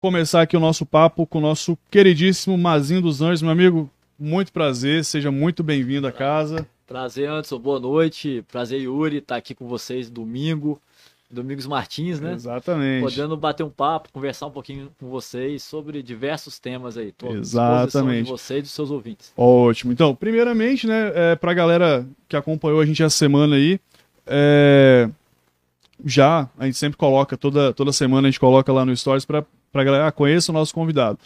[0.00, 3.42] começar aqui o nosso papo com o nosso queridíssimo Mazinho dos Anjos.
[3.42, 6.66] Meu amigo, muito prazer, seja muito bem-vindo à casa.
[6.86, 8.42] Prazer, Anderson, boa noite.
[8.50, 10.80] Prazer, Yuri, estar aqui com vocês domingo.
[11.30, 12.32] Domingos Martins, né?
[12.32, 13.02] Exatamente.
[13.02, 17.12] Podendo bater um papo, conversar um pouquinho com vocês sobre diversos temas aí.
[17.12, 18.24] Tô Exatamente.
[18.24, 19.32] de vocês e dos seus ouvintes.
[19.36, 19.92] Ótimo.
[19.92, 23.78] Então, primeiramente, né, é, pra galera que acompanhou a gente essa semana aí,
[24.26, 25.08] é,
[26.04, 29.44] já, a gente sempre coloca, toda, toda semana a gente coloca lá no Stories para
[29.72, 31.18] a galera, ah, conheça o nosso convidado.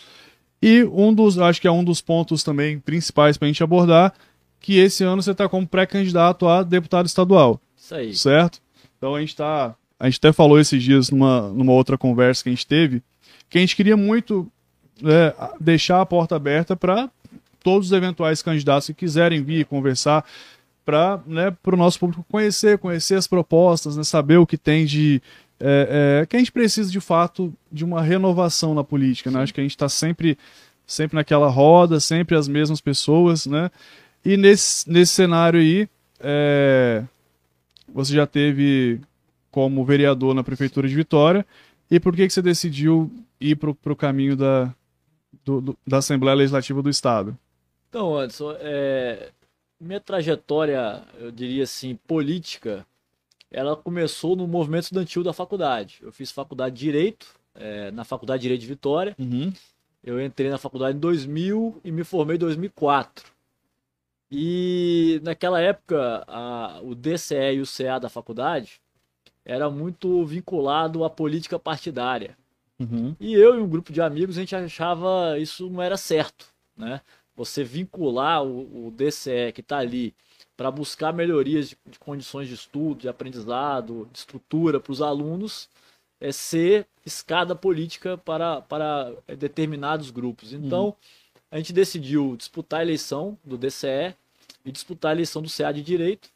[0.61, 4.15] E um dos, acho que é um dos pontos também principais para a gente abordar,
[4.61, 7.61] que esse ano você está como pré-candidato a deputado estadual.
[7.77, 8.15] Isso aí.
[8.15, 8.61] Certo?
[8.97, 12.49] Então a gente está, a gente até falou esses dias numa, numa outra conversa que
[12.49, 13.03] a gente teve,
[13.51, 14.51] que a gente queria muito
[15.05, 17.11] é, deixar a porta aberta para
[17.63, 20.25] todos os eventuais candidatos que quiserem vir conversar,
[20.85, 25.21] para né, o nosso público conhecer, conhecer as propostas, né, saber o que tem de.
[25.61, 29.31] É, é, que a gente precisa de fato de uma renovação na política.
[29.31, 29.41] Né?
[29.41, 30.37] Acho que a gente está sempre,
[30.87, 33.47] sempre naquela roda, sempre as mesmas pessoas.
[33.47, 33.71] Né?
[34.25, 35.89] E nesse, nesse cenário aí,
[36.21, 37.05] é,
[37.89, 39.01] você já teve
[39.51, 41.47] como vereador na Prefeitura de Vitória.
[41.91, 44.75] E por que, que você decidiu ir para o caminho da,
[45.45, 47.39] do, do, da Assembleia Legislativa do Estado?
[47.89, 49.31] Então, Anderson, é,
[49.79, 52.85] minha trajetória, eu diria assim, política,
[53.55, 56.01] ela começou no movimento estudantil da faculdade.
[56.03, 59.15] Eu fiz faculdade de Direito, é, na Faculdade de Direito de Vitória.
[59.17, 59.53] Uhum.
[60.03, 63.25] Eu entrei na faculdade em 2000 e me formei em 2004.
[64.29, 68.81] E naquela época, a, o DCE e o CA da faculdade
[69.45, 72.37] era muito vinculado à política partidária.
[72.81, 73.15] Uhum.
[73.21, 77.01] E eu e um grupo de amigos, a gente achava isso não era certo, né?
[77.37, 80.13] você vincular o, o DCE que está ali
[80.57, 85.69] para buscar melhorias de, de, condições de estudo, de aprendizado, de estrutura para os alunos,
[86.21, 90.53] é ser escada política para, para é, determinados grupos.
[90.53, 90.61] Uhum.
[90.65, 90.95] Então, uhum.
[91.51, 94.15] a gente decidiu disputar a eleição do DCE
[94.65, 96.31] e disputar a eleição do CA de Direito.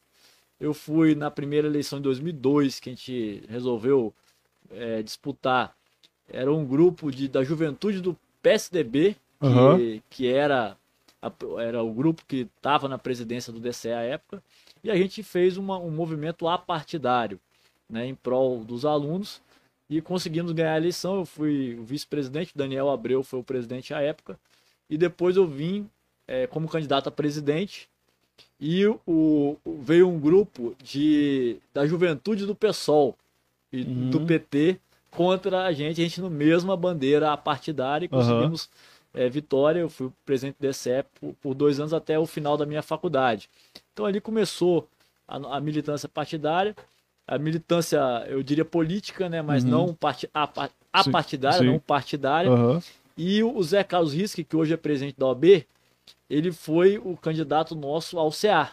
[0.61, 4.13] Eu fui na primeira eleição em 2002, que a gente resolveu
[4.73, 5.75] é, disputar.
[6.29, 10.01] Era um grupo de, da juventude do PSDB, que, uhum.
[10.11, 10.77] que era
[11.61, 14.43] era o grupo que estava na presidência do DCE à época,
[14.83, 17.41] e a gente fez uma, um movimento apartidário
[17.89, 19.41] né, em prol dos alunos
[19.91, 21.17] e conseguimos ganhar a eleição.
[21.17, 24.39] Eu fui o vice-presidente, Daniel Abreu foi o presidente à época,
[24.89, 25.89] e depois eu vim
[26.27, 27.89] é, como candidato a presidente.
[28.61, 33.17] E o, veio um grupo de, da juventude do PSOL
[33.73, 34.11] e uhum.
[34.11, 34.79] do PT
[35.11, 39.91] contra a gente, a gente no mesma bandeira partidária e conseguimos uhum é, Vitória, eu
[39.91, 43.51] fui presidente do DCE por, por, dois anos até o final da minha faculdade.
[43.93, 44.89] Então ali começou
[45.27, 46.77] a, a militância partidária,
[47.27, 47.99] a militância,
[48.29, 49.71] eu diria política, né, mas uhum.
[49.71, 51.67] não part, a, a sim, partidária, sim.
[51.67, 52.49] não partidária.
[52.49, 52.81] Uhum.
[53.17, 55.67] E o Zé Carlos Risque, que hoje é presidente da OAB,
[56.31, 58.71] ele foi o candidato nosso ao CA,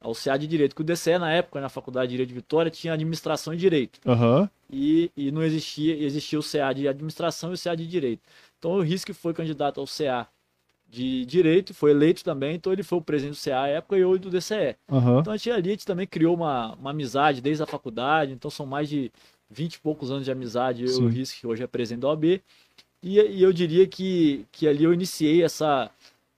[0.00, 2.70] ao CA de Direito, que o DCE na época, na Faculdade de Direito de Vitória,
[2.70, 3.98] tinha administração e direito.
[4.06, 4.48] Uhum.
[4.72, 8.22] E, e não existia, existia o CA de administração e o CA de direito.
[8.60, 10.28] Então o Risque foi candidato ao CA
[10.86, 14.00] de Direito, foi eleito também, então ele foi o presidente do CA à época e
[14.00, 14.76] eu do DCE.
[14.88, 15.20] Uhum.
[15.20, 18.50] Então a gente, ali a gente também criou uma, uma amizade desde a faculdade, então
[18.50, 19.10] são mais de
[19.48, 22.08] 20 e poucos anos de amizade, eu e o Risque, que hoje é presidente da
[22.08, 22.24] OAB.
[23.02, 25.90] E, e, eu diria que, que ali eu iniciei essa,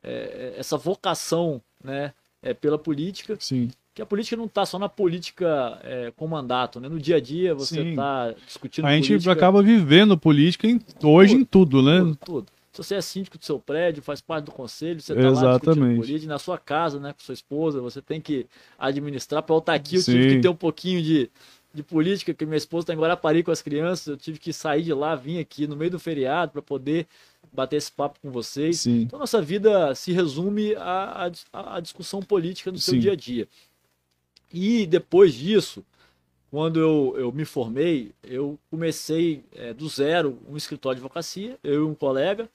[0.02, 3.36] é, essa vocação né, é, pela política.
[3.40, 6.88] Sim que a política não está só na política é, com mandato, né?
[6.88, 9.32] No dia a dia você está discutindo A gente política...
[9.32, 11.98] acaba vivendo política em, hoje tudo, em tudo, né?
[11.98, 12.46] Tudo, tudo.
[12.72, 15.96] Se você é síndico do seu prédio, faz parte do conselho, você está lá discutindo
[15.96, 18.46] política, na sua casa, né, com sua esposa, você tem que
[18.78, 19.42] administrar.
[19.42, 20.12] Para eu estar aqui, eu Sim.
[20.12, 21.30] tive que ter um pouquinho de,
[21.74, 24.84] de política, que minha esposa está em Guarapari com as crianças, eu tive que sair
[24.84, 27.06] de lá, vim aqui no meio do feriado para poder
[27.52, 28.80] bater esse papo com vocês.
[28.80, 29.02] Sim.
[29.02, 33.00] Então, nossa vida se resume à, à, à discussão política no seu Sim.
[33.00, 33.46] dia a dia.
[34.52, 35.84] E depois disso,
[36.50, 41.82] quando eu, eu me formei, eu comecei é, do zero um escritório de advocacia, eu
[41.82, 42.48] e um colega,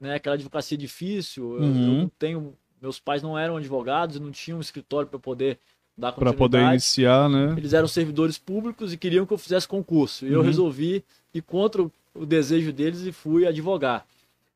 [0.00, 1.86] né, aquela advocacia difícil, eu, uhum.
[1.86, 5.58] eu não tenho, meus pais não eram advogados e não tinham um escritório para poder
[5.96, 7.54] dar Para poder iniciar, né?
[7.56, 10.24] Eles eram servidores públicos e queriam que eu fizesse concurso.
[10.24, 10.34] E uhum.
[10.34, 14.06] eu resolvi ir contra o, o desejo deles e fui advogar.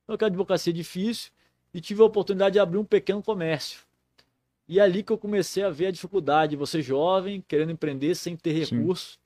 [0.03, 1.31] Então, aquela advocacia difícil
[1.75, 3.81] e tive a oportunidade de abrir um pequeno comércio.
[4.69, 8.37] E é ali que eu comecei a ver a dificuldade, você jovem, querendo empreender sem
[8.37, 9.19] ter recurso.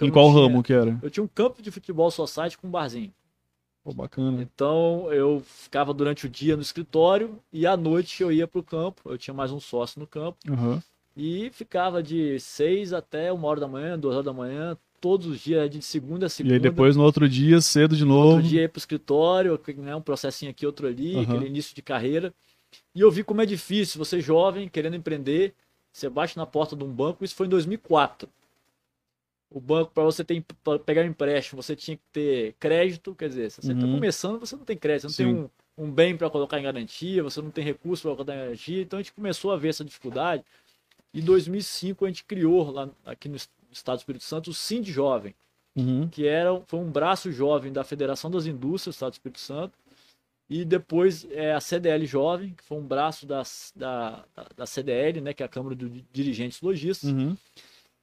[0.00, 0.42] em qual tinha...
[0.42, 0.98] ramo que era?
[1.02, 3.12] Eu tinha um campo de futebol society com um barzinho.
[3.82, 4.42] Pô, bacana.
[4.42, 8.64] Então eu ficava durante o dia no escritório e à noite eu ia para o
[8.64, 9.00] campo.
[9.04, 10.38] Eu tinha mais um sócio no campo.
[10.48, 10.80] Uhum.
[11.16, 15.40] E ficava de seis até uma hora da manhã, duas horas da manhã, todos os
[15.40, 16.54] dias, de segunda a segunda.
[16.54, 18.34] E aí depois no outro dia, cedo de novo.
[18.34, 21.22] Outro dia ia pro escritório, né, um processinho aqui, outro ali, uhum.
[21.22, 22.34] aquele início de carreira.
[22.94, 25.54] E eu vi como é difícil, você jovem, querendo empreender,
[25.92, 28.28] você bate na porta de um banco, isso foi em 2004.
[29.50, 30.44] O banco, para você ter,
[30.84, 33.94] pegar um empréstimo, você tinha que ter crédito, quer dizer, se você está uhum.
[33.94, 35.34] começando, você não tem crédito, você não Sim.
[35.34, 38.38] tem um, um bem para colocar em garantia, você não tem recurso para colocar em
[38.38, 40.44] garantia, então a gente começou a ver essa dificuldade.
[41.14, 43.36] Em 2005 a gente criou lá aqui no
[43.70, 45.34] Estado do Espírito Santo o Sind Jovem,
[45.74, 46.08] uhum.
[46.08, 49.72] que era, foi um braço jovem da Federação das Indústrias do Estado do Espírito Santo,
[50.48, 53.42] e depois é, a CDL Jovem, que foi um braço da,
[53.74, 54.24] da,
[54.56, 57.36] da CDL, né, que é a Câmara de Dirigentes Logistas, uhum.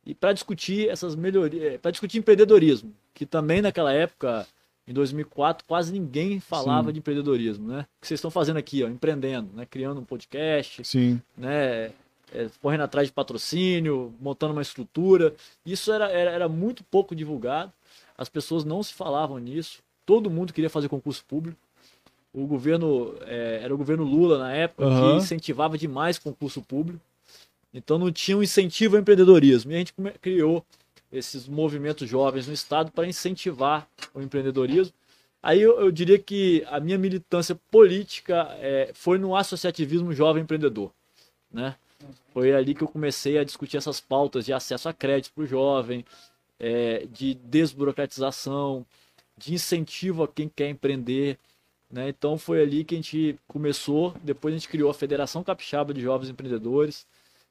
[0.05, 4.45] e para discutir essas melhorias, para discutir empreendedorismo, que também naquela época,
[4.85, 6.93] em 2004, quase ninguém falava Sim.
[6.93, 7.81] de empreendedorismo, né?
[7.97, 9.65] O que vocês estão fazendo aqui, ó, empreendendo, né?
[9.65, 11.21] criando um podcast, Sim.
[11.37, 11.91] né?
[12.35, 15.35] É, correndo atrás de patrocínio, montando uma estrutura.
[15.63, 17.71] Isso era, era, era muito pouco divulgado,
[18.17, 21.62] as pessoas não se falavam nisso, todo mundo queria fazer concurso público
[22.33, 25.11] o governo é, era o governo Lula na época uhum.
[25.11, 26.99] que incentivava demais concurso público.
[27.73, 29.71] Então não tinha um incentivo ao empreendedorismo.
[29.71, 30.65] E a gente criou
[31.11, 34.93] esses movimentos jovens no estado para incentivar o empreendedorismo.
[35.41, 40.89] Aí eu, eu, diria que a minha militância política é, foi no associativismo jovem empreendedor,
[41.51, 41.75] né?
[42.33, 45.47] Foi ali que eu comecei a discutir essas pautas de acesso a crédito para o
[45.47, 46.05] jovem,
[46.59, 48.85] é, de desburocratização,
[49.37, 51.37] de incentivo a quem quer empreender.
[51.93, 52.09] Né?
[52.09, 54.15] Então foi ali que a gente começou.
[54.23, 57.05] Depois a gente criou a Federação Capixaba de Jovens Empreendedores,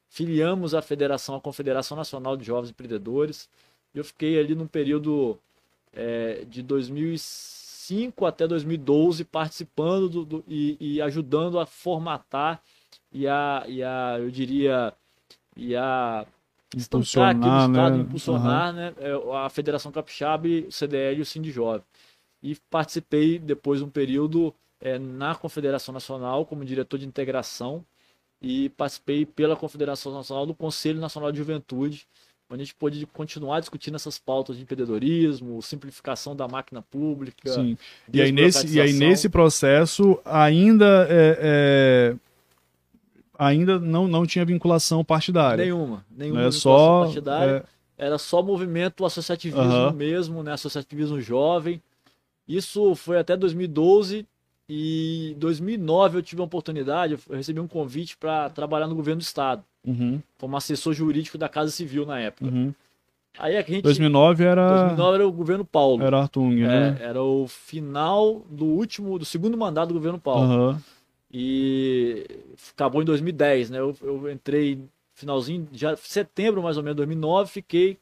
[0.09, 3.47] filiamos a federação, a Confederação Nacional de Jovens Empreendedores.
[3.95, 5.39] E eu fiquei ali num período
[5.93, 12.61] é, de 2005 até 2012 participando do, do, e, e, ajudando a formatar
[13.13, 14.93] e a, e a eu diria,
[15.55, 16.25] e a
[16.75, 18.03] impulsionar, aqui no estado, né?
[18.03, 18.75] impulsionar uhum.
[18.75, 18.93] né?
[19.45, 21.83] a Federação Capixaba, o CDL e o Cindy Jovem
[22.43, 27.83] e participei depois de um período é, na Confederação Nacional como diretor de integração
[28.41, 32.05] e participei pela Confederação Nacional do Conselho Nacional de Juventude,
[32.49, 37.49] onde a gente pôde continuar discutindo essas pautas de empreendedorismo, simplificação da máquina pública.
[37.49, 37.77] Sim.
[38.11, 42.15] E aí, nesse, e aí nesse processo ainda é, é,
[43.39, 45.63] ainda não, não tinha vinculação partidária.
[45.63, 47.65] Nenhuma, nenhuma é só partidária.
[47.69, 47.73] É...
[48.05, 49.93] Era só movimento associativismo uhum.
[49.93, 50.51] mesmo, né?
[50.51, 51.81] associativismo jovem.
[52.47, 54.25] Isso foi até 2012
[54.67, 59.23] e 2009 eu tive a oportunidade, eu recebi um convite para trabalhar no governo do
[59.23, 60.21] estado, uhum.
[60.39, 62.45] como assessor jurídico da Casa Civil na época.
[62.45, 62.73] Uhum.
[63.37, 66.03] Aí a gente 2009 era 2009 era o governo Paulo.
[66.03, 66.97] Era Artung, né?
[66.99, 70.71] É, era o final do último do segundo mandato do governo Paulo.
[70.71, 70.77] Uhum.
[71.31, 72.25] E
[72.71, 73.79] acabou em 2010, né?
[73.79, 74.79] Eu, eu entrei
[75.15, 77.97] finalzinho já setembro mais ou menos 2009, fiquei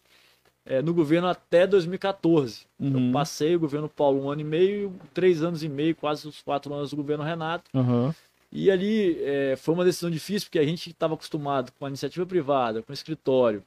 [0.65, 2.65] é, no governo até 2014.
[2.79, 3.07] Uhum.
[3.07, 6.41] Eu passei o governo Paulo um ano e meio, três anos e meio, quase os
[6.41, 7.69] quatro anos do governo Renato.
[7.73, 8.13] Uhum.
[8.51, 12.25] E ali é, foi uma decisão difícil, porque a gente estava acostumado com a iniciativa
[12.25, 13.63] privada, com o escritório,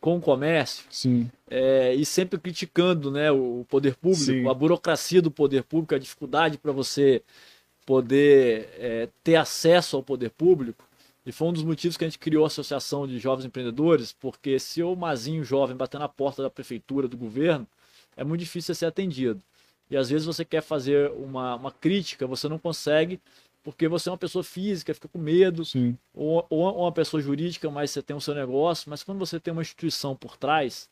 [0.00, 0.84] com o comércio,
[1.48, 4.48] é, e sempre criticando né, o poder público, Sim.
[4.48, 7.22] a burocracia do poder público, a dificuldade para você
[7.86, 10.84] poder é, ter acesso ao poder público.
[11.26, 14.60] E foi um dos motivos que a gente criou a Associação de Jovens Empreendedores, porque
[14.60, 17.66] se o Mazinho jovem bater na porta da prefeitura, do governo,
[18.16, 19.42] é muito difícil ser atendido.
[19.90, 23.20] E às vezes você quer fazer uma, uma crítica, você não consegue,
[23.64, 25.64] porque você é uma pessoa física, fica com medo,
[26.14, 28.88] ou, ou, uma pessoa jurídica, mas você tem o seu negócio.
[28.88, 30.88] Mas quando você tem uma instituição por trás,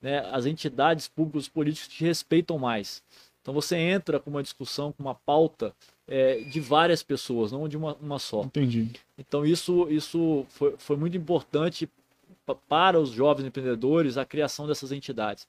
[0.00, 3.02] né, as entidades públicas, os políticos te respeitam mais.
[3.40, 5.74] Então você entra com uma discussão, com uma pauta
[6.06, 8.42] é, de várias pessoas, não de uma, uma só.
[8.42, 8.90] Entendi.
[9.16, 11.88] Então isso, isso foi, foi muito importante
[12.68, 15.46] para os jovens empreendedores a criação dessas entidades.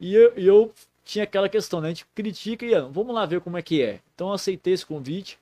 [0.00, 1.88] E eu, eu tinha aquela questão, né?
[1.88, 4.00] A gente critica e ah, vamos lá ver como é que é.
[4.14, 5.38] Então eu aceitei esse convite,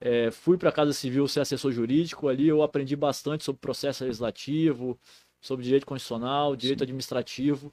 [0.00, 4.04] é, fui para a Casa Civil ser assessor jurídico, ali eu aprendi bastante sobre processo
[4.04, 4.98] legislativo,
[5.40, 6.84] sobre direito constitucional, direito Sim.
[6.84, 7.72] administrativo.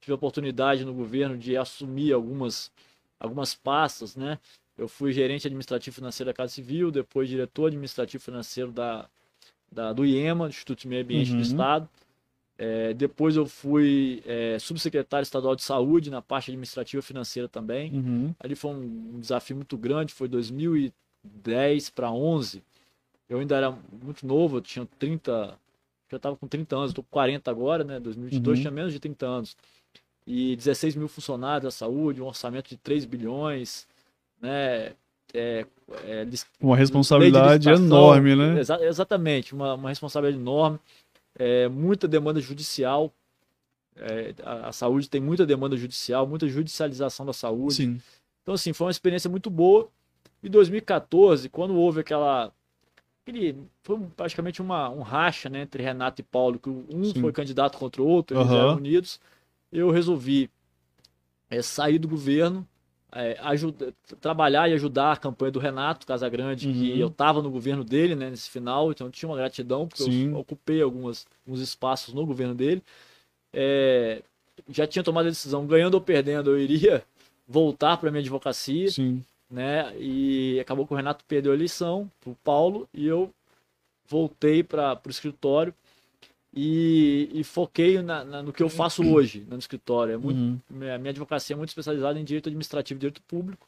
[0.00, 2.70] Tive a oportunidade no governo de assumir algumas,
[3.18, 4.38] algumas pastas, né?
[4.76, 9.08] Eu fui gerente administrativo financeiro da Casa Civil, depois diretor administrativo financeiro da,
[9.70, 11.36] da, do IEMA, Instituto de Meio Ambiente uhum.
[11.36, 11.88] do Estado.
[12.56, 17.92] É, depois eu fui é, subsecretário estadual de saúde na parte administrativa financeira também.
[17.92, 18.34] Uhum.
[18.38, 22.62] Ali foi um, um, desafio muito grande, foi 2010 para 11.
[23.28, 25.58] Eu ainda era muito novo, eu tinha 30,
[26.10, 27.98] já estava com 30 anos, estou com 40 agora, né?
[27.98, 28.62] 2022 uhum.
[28.62, 29.56] tinha menos de 30 anos.
[30.26, 33.86] E 16 mil funcionários da saúde, um orçamento de 3 bilhões,
[34.44, 34.92] né?
[35.32, 35.66] É,
[36.04, 36.26] é,
[36.60, 38.60] uma responsabilidade enorme, né?
[38.60, 40.78] Exa exatamente, uma, uma responsabilidade enorme,
[41.34, 43.12] é, muita demanda judicial.
[43.96, 47.74] É, a, a, saúde tem muita demanda judicial, muita judicialização da saúde.
[47.74, 48.00] Sim.
[48.42, 49.88] Então, assim, foi uma experiência muito boa.
[50.42, 52.52] Em 2014, quando houve aquela.
[53.22, 57.20] Aquele, foi praticamente uma, um racha né, entre Renato e Paulo, que um Sim.
[57.20, 58.58] foi candidato contra o outro, eles uhum.
[58.58, 59.18] eram unidos.
[59.72, 60.50] Eu resolvi
[61.48, 62.66] é, sair do governo,
[63.14, 66.74] é, ajuda, trabalhar e ajudar a campanha do Renato Casagrande, uhum.
[66.74, 70.32] que eu estava no governo dele né, nesse final, então tinha uma gratidão, porque Sim.
[70.32, 72.82] eu ocupei algumas, alguns espaços no governo dele.
[73.52, 74.22] É,
[74.68, 77.04] já tinha tomado a decisão, ganhando ou perdendo, eu iria
[77.46, 78.90] voltar para minha advocacia.
[78.90, 79.22] Sim
[79.54, 79.94] né?
[79.98, 83.30] E acabou que o Renato perdeu a eleição pro Paulo e eu
[84.08, 85.72] voltei para o escritório
[86.56, 90.14] e, e foquei na, na, no que eu faço hoje no escritório.
[90.14, 90.60] É muito, uhum.
[90.70, 93.66] minha, minha advocacia é muito especializada em direito administrativo e direito público.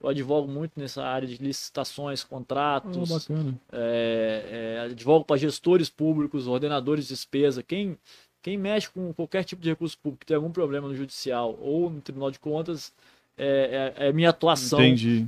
[0.00, 3.28] Eu advogo muito nessa área de licitações, contratos.
[3.28, 7.62] Oh, é, é, advogo para gestores públicos, ordenadores de despesa.
[7.62, 7.98] Quem,
[8.40, 12.00] quem mexe com qualquer tipo de recurso público, tem algum problema no judicial ou no
[12.00, 12.94] Tribunal de Contas,
[13.36, 14.80] é, é, é minha atuação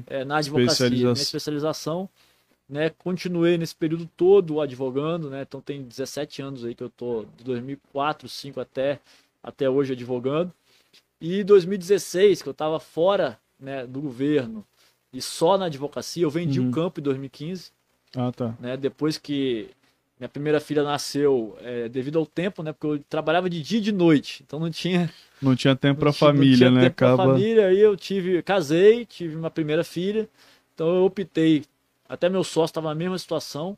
[0.06, 2.08] é, na advocacia, minha especialização.
[2.72, 7.26] Né, continuei nesse período todo advogando, né, então tem 17 anos aí que eu tô
[7.36, 8.98] de 2004, 2005 até
[9.42, 10.50] até hoje advogando.
[11.20, 14.64] E 2016, que eu estava fora né, do governo
[15.12, 16.70] e só na advocacia, eu vendi uhum.
[16.70, 17.70] o campo em 2015.
[18.16, 18.54] Ah, tá.
[18.58, 19.68] Né, depois que
[20.18, 22.72] minha primeira filha nasceu é, devido ao tempo, né?
[22.72, 25.12] Porque eu trabalhava de dia e de noite, então não tinha.
[25.42, 26.82] Não tinha tempo para família, não tinha né?
[26.82, 27.24] Tempo Acaba...
[27.24, 30.28] família, aí eu tive, casei, tive uma primeira filha,
[30.72, 31.64] então eu optei.
[32.12, 33.76] Até meu sócio estava na mesma situação.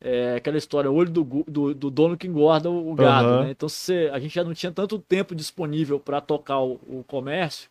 [0.00, 3.42] É, aquela história, o olho do, do, do, dono que engorda o, gado, uhum.
[3.42, 3.50] né?
[3.50, 7.68] Então se, a gente já não tinha tanto tempo disponível para tocar o, o, comércio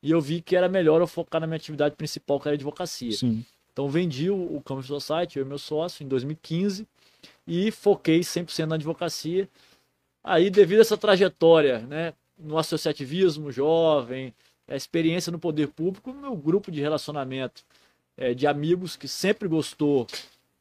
[0.00, 2.56] e eu vi que era melhor eu focar na minha atividade principal, que era a
[2.58, 3.10] advocacia.
[3.10, 3.44] Sim.
[3.72, 6.86] Então vendi o, o Campus Society, eu e meu sócio, em 2015
[7.44, 9.48] e foquei 100% na advocacia.
[10.22, 14.32] Aí, devido a essa trajetória, né, no associativismo jovem,
[14.68, 17.64] a experiência no poder público, meu grupo de relacionamento
[18.16, 20.06] é, de amigos que sempre gostou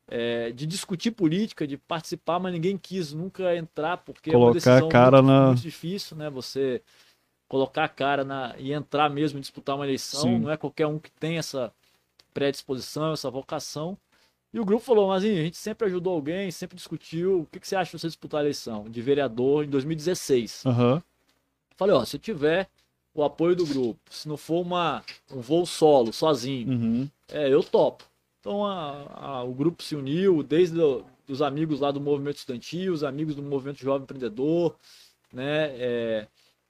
[0.07, 4.53] é, de discutir política, de participar, mas ninguém quis nunca entrar porque colocar é uma
[4.53, 5.47] decisão a cara muito, na...
[5.47, 6.29] muito difícil, né?
[6.29, 6.81] Você
[7.47, 10.39] colocar a cara na e entrar mesmo, disputar uma eleição, Sim.
[10.39, 11.71] não é qualquer um que tem essa
[12.33, 13.97] predisposição, essa vocação.
[14.53, 17.41] E o grupo falou, mas a gente sempre ajudou alguém, sempre discutiu.
[17.41, 20.63] O que, que você acha de você disputar a eleição de vereador em 2016?
[20.65, 21.01] Uhum.
[21.75, 22.69] Falei, ó, se tiver
[23.15, 27.09] o apoio do grupo, se não for uma, um voo solo, sozinho, uhum.
[27.29, 28.03] é, eu topo.
[28.41, 32.93] Então a, a, o grupo se uniu, desde do, os amigos lá do movimento estudantil,
[32.93, 34.75] os amigos do movimento jovem empreendedor,
[35.33, 36.27] né, é,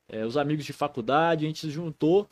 [0.07, 2.29] é, os amigos de faculdade, a gente se juntou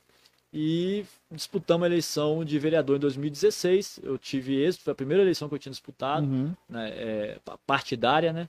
[0.53, 3.99] e disputamos a eleição de vereador em 2016.
[4.03, 6.53] Eu tive êxito, foi a primeira eleição que eu tinha disputado, uhum.
[6.69, 8.47] né, é, partidária, né?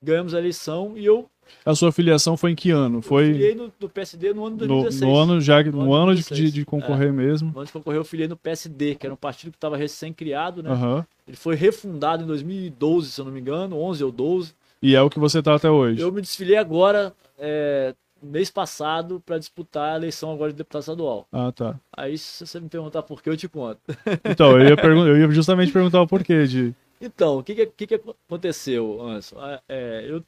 [0.00, 1.28] Ganhamos a eleição e eu.
[1.64, 3.00] A sua filiação foi em que ano?
[3.02, 3.30] Foi.
[3.30, 5.00] Eu filiei no, no PSD no ano de 2016.
[5.00, 7.52] No, no ano já, no, no ano, de, de, concorrer é, mesmo.
[7.52, 10.62] No ano de concorrer, eu filiei no PSD, que era um partido que estava recém-criado,
[10.62, 10.70] né?
[10.70, 11.04] Uhum.
[11.26, 14.54] Ele foi refundado em 2012, se eu não me engano, 11 ou 12.
[14.82, 16.00] E é o que você está até hoje.
[16.00, 21.26] Eu me desfilei agora, é, mês passado para disputar a eleição agora de deputado estadual.
[21.32, 21.78] Ah, tá.
[21.96, 23.80] Aí se você me perguntar por que, eu te conto.
[24.24, 26.74] Então, eu ia, eu ia justamente perguntar o porquê de...
[27.00, 27.94] Então, o que, que, que
[28.26, 29.36] aconteceu, Anderson?
[29.68, 30.22] É, eu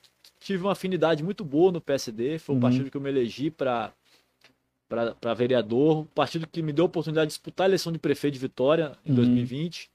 [0.46, 2.60] tive uma afinidade muito boa no PSD, foi o uhum.
[2.60, 3.92] partido que eu me elegi para
[4.88, 8.34] para vereador, o partido que me deu a oportunidade de disputar a eleição de prefeito
[8.34, 9.16] de Vitória em uhum.
[9.16, 9.90] 2020.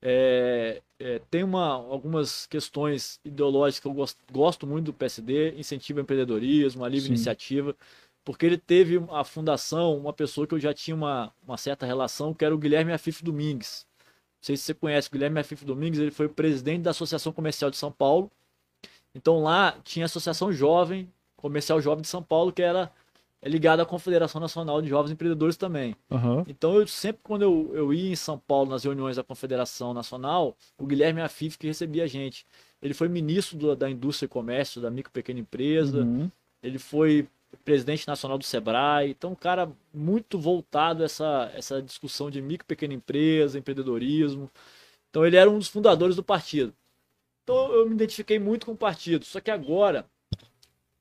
[0.00, 5.98] É, é, tem uma, algumas questões ideológicas que eu gosto, gosto muito do PSD, incentivo
[5.98, 7.12] ao empreendedorismo, a livre Sim.
[7.12, 7.76] iniciativa,
[8.24, 12.32] porque ele teve a fundação, uma pessoa que eu já tinha uma, uma certa relação,
[12.32, 13.86] que era o Guilherme Afif Domingues.
[14.00, 17.70] Não sei se você conhece o Guilherme Afif Domingues, ele foi presidente da Associação Comercial
[17.70, 18.30] de São Paulo.
[19.14, 22.90] Então lá tinha a Associação Jovem, Comercial Jovem de São Paulo, que era
[23.44, 25.94] é ligado à Confederação Nacional de Jovens Empreendedores também.
[26.10, 26.42] Uhum.
[26.48, 30.56] Então, eu sempre quando eu, eu ia em São Paulo nas reuniões da Confederação Nacional,
[30.78, 32.46] o Guilherme Afif que recebia a gente.
[32.80, 36.30] Ele foi ministro do, da Indústria e Comércio, da Micro e Pequena Empresa, uhum.
[36.62, 37.28] ele foi
[37.64, 42.64] presidente nacional do Sebrae, então um cara muito voltado a essa, essa discussão de micro
[42.64, 44.50] e pequena empresa, empreendedorismo.
[45.10, 46.72] Então ele era um dos fundadores do partido.
[47.44, 49.24] Então eu me identifiquei muito com o partido.
[49.24, 50.06] Só que agora,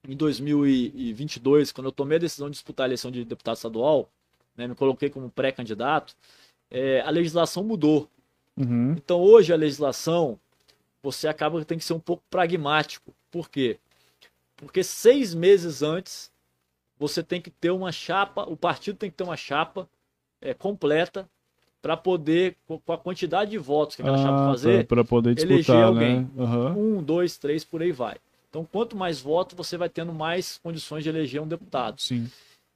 [0.07, 4.09] em 2022, quando eu tomei a decisão de disputar a eleição de deputado estadual,
[4.55, 6.15] né, me coloquei como pré-candidato,
[6.69, 8.09] é, a legislação mudou.
[8.57, 8.91] Uhum.
[8.91, 10.37] Então hoje a legislação,
[11.01, 13.13] você acaba que tem que ser um pouco pragmático.
[13.31, 13.79] Por quê?
[14.57, 16.31] Porque seis meses antes,
[16.99, 19.89] você tem que ter uma chapa, o partido tem que ter uma chapa
[20.41, 21.27] é, completa
[21.83, 25.55] para poder, com a quantidade de votos que aquela ah, chapa fazer, para poder disputar,
[25.57, 26.21] eleger alguém.
[26.21, 26.29] Né?
[26.37, 26.97] Uhum.
[26.97, 28.15] Um, dois, três, por aí vai.
[28.49, 32.01] Então, quanto mais votos, você vai tendo mais condições de eleger um deputado.
[32.01, 32.31] Sim.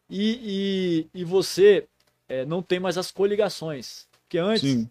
[0.10, 1.88] E, e, e você
[2.28, 4.06] é, não tem mais as coligações.
[4.24, 4.90] Porque antes, Sim.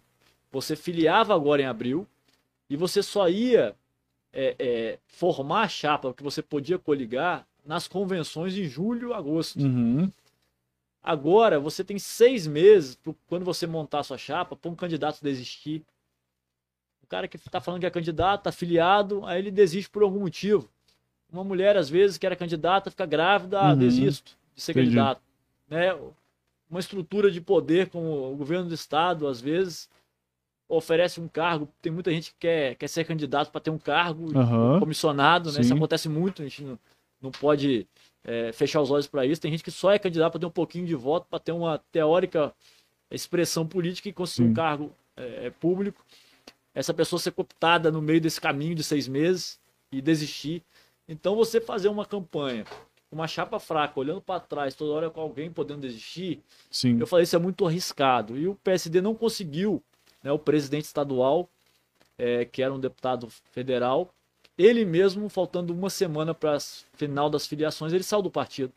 [0.51, 2.07] você filiava agora em abril
[2.67, 3.75] e você só ia
[4.33, 9.59] é, é, formar a chapa que você podia coligar nas convenções em julho, agosto.
[9.59, 10.11] Uhum.
[11.07, 15.23] Agora, você tem seis meses pro, quando você montar a sua chapa para um candidato
[15.23, 15.81] desistir.
[17.01, 20.19] O cara que está falando que é candidato, tá afiliado, aí ele desiste por algum
[20.19, 20.69] motivo.
[21.31, 23.77] Uma mulher, às vezes, que era candidata, fica grávida, ah, Uhum.
[23.77, 24.87] desisto de ser Entendi.
[24.87, 25.21] candidato.
[25.69, 25.93] Né?
[26.69, 29.89] Uma estrutura de poder como o governo do estado, às vezes,
[30.67, 31.69] oferece um cargo.
[31.81, 34.81] Tem muita gente que quer, quer ser candidato para ter um cargo Aham.
[34.81, 35.61] comissionado, né?
[35.61, 36.77] Isso acontece muito, a gente não,
[37.21, 37.87] não pode
[38.27, 39.41] é, fechar os olhos para isso.
[39.41, 41.77] Tem gente que só é candidato para ter um pouquinho de voto, para ter uma
[41.91, 42.53] teórica
[43.09, 46.05] expressão política e conseguir um cargo é, público.
[46.75, 49.59] Essa pessoa ser cooptada no meio desse caminho de seis meses
[49.91, 50.61] e desistir.
[51.07, 52.65] Então, você fazer uma campanha
[53.09, 56.99] com uma chapa fraca, olhando para trás, toda hora com alguém podendo desistir, Sim.
[56.99, 58.37] eu falei, isso é muito arriscado.
[58.37, 59.81] E o PSD não conseguiu,
[60.21, 61.49] né, o presidente estadual,
[62.17, 64.13] é, que era um deputado federal,
[64.57, 66.57] ele mesmo, faltando uma semana para
[66.93, 68.73] final das filiações, ele saiu do partido.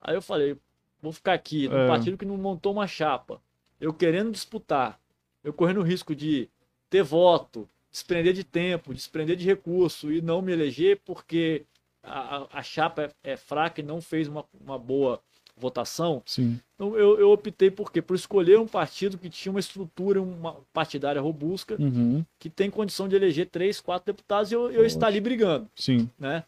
[0.00, 0.56] Aí eu falei,
[1.00, 1.86] vou ficar aqui, num É.
[1.86, 3.40] partido que não montou uma chapa,
[3.80, 5.00] eu querendo disputar,
[5.42, 6.48] eu correndo o risco de
[6.90, 11.64] ter voto, desprender de tempo, desprender de recurso e não me eleger porque
[12.02, 15.20] a, a- chapa é, é fraca e não fez uma, uma boa
[15.58, 16.58] votação, Sim.
[16.74, 18.00] então eu, eu optei por quê?
[18.00, 22.24] Por escolher um partido que tinha uma estrutura uma partidária robusta, Uhum.
[22.38, 26.08] que tem condição de eleger três, quatro deputados e eu, eu estar ali brigando, Sim.
[26.18, 26.44] né?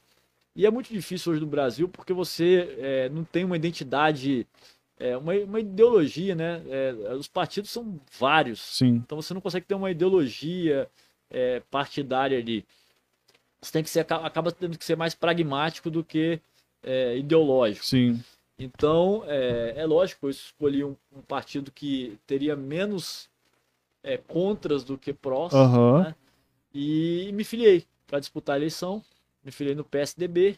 [0.56, 4.46] E é muito difícil hoje no Brasil porque você é, não tem uma identidade,
[4.98, 6.60] é, uma, uma ideologia, né?
[6.68, 9.02] É, os partidos são vários, Sim.
[9.04, 10.88] então você não consegue ter uma ideologia
[11.30, 12.64] é, partidária ali.
[13.62, 16.40] Você tem que ser, acaba tendo que ser mais pragmático do que
[16.82, 17.84] é, ideológico.
[17.84, 18.18] Sim.
[18.60, 23.26] Então, é, é lógico, eu escolhi um, um partido que teria menos
[24.04, 26.00] é, contras do que prós, Aham.
[26.02, 26.14] né?
[26.74, 29.02] e me filiei para disputar a eleição.
[29.42, 30.56] Me filiei no PSDB.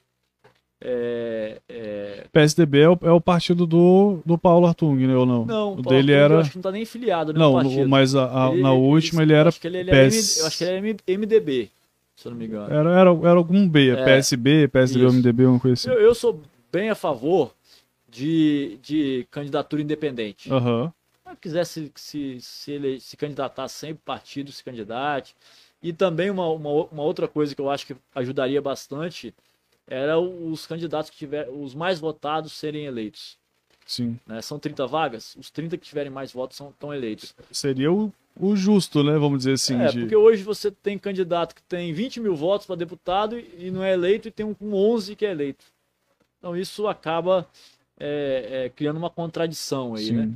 [0.81, 5.15] É, é, PSDB é o, é o partido do, do Paulo Artung, né?
[5.17, 5.45] Ou não?
[5.45, 6.41] não, o Paulo dele Arthur, eu era.
[6.41, 9.23] acho que não tá nem filiado né, Não, no mas a- a- Ele- na última
[9.23, 9.49] ele eu era.
[9.49, 10.39] acho que ele, ele era PS...
[10.39, 11.71] M- eu acho que ele era M- MDB,
[12.17, 12.75] se eu não me engano.
[12.75, 14.05] Era, era, era algum B, É.
[14.05, 15.15] PSB, PSDB, Isso.
[15.15, 15.89] MDB, uma coisa assim.
[15.89, 16.41] Eu, eu sou
[16.73, 17.55] bem a favor
[18.13, 20.53] de, de candidatura independente.
[20.53, 20.93] Aham.
[21.31, 25.35] Se quiser se, se, se, ele, se candidatar sempre, partido se candidate.
[25.83, 29.35] E também uma, uma, uma outra coisa que eu acho que ajudaria bastante
[29.89, 33.37] era os candidatos que tiver, os mais votados serem eleitos.
[33.87, 34.19] Sim.
[34.27, 34.41] né?
[34.43, 37.35] São 30 vagas, os 30 que tiverem mais votos são, estão eleitos.
[37.51, 39.19] Seria o, o justo, né?
[39.19, 39.81] Vamos dizer assim.
[39.81, 43.67] é, de- porque hoje você tem candidato que tem 20 mil votos para deputado e,
[43.67, 45.65] e não é eleito, e tem um com 11 que é eleito.
[46.39, 47.49] Então isso acaba
[48.05, 50.13] é, é, criando uma contradição aí, Sim.
[50.13, 50.31] né?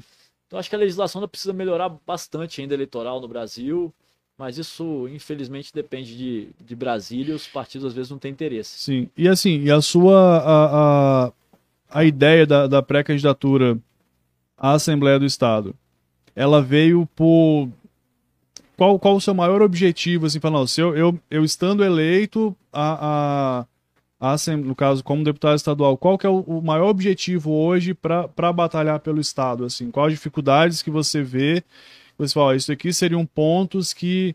[0.47, 3.93] Então acho que a legislação ainda precisa melhorar bastante ainda eleitoral no Brasil,
[4.39, 8.79] mas isso infelizmente depende de, de Brasília e os partidos às vezes não têm interesse.
[8.79, 9.11] Sim.
[9.17, 10.17] E assim, e a sua.
[10.39, 11.33] A, a,
[11.89, 13.79] a ideia da, da pré-candidatura
[14.57, 15.75] à Assembleia do Estado,
[16.35, 17.69] ela veio por.
[18.77, 22.99] Qual, qual o seu maior objetivo, assim, falando, se eu, eu, eu estando eleito a,
[23.01, 23.67] a,
[24.63, 29.21] no caso, como deputado estadual, qual que é o, maior objetivo hoje para batalhar pelo
[29.21, 29.91] Estado, assim?
[29.91, 31.63] Quais as dificuldades que você vê?
[32.17, 34.35] Você fala, "Ó, isso aqui seriam pontos que,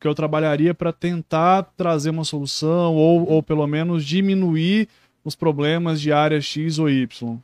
[0.00, 4.88] que eu trabalharia para tentar trazer uma solução ou, ou pelo menos diminuir
[5.24, 7.38] os problemas de área X ou Y.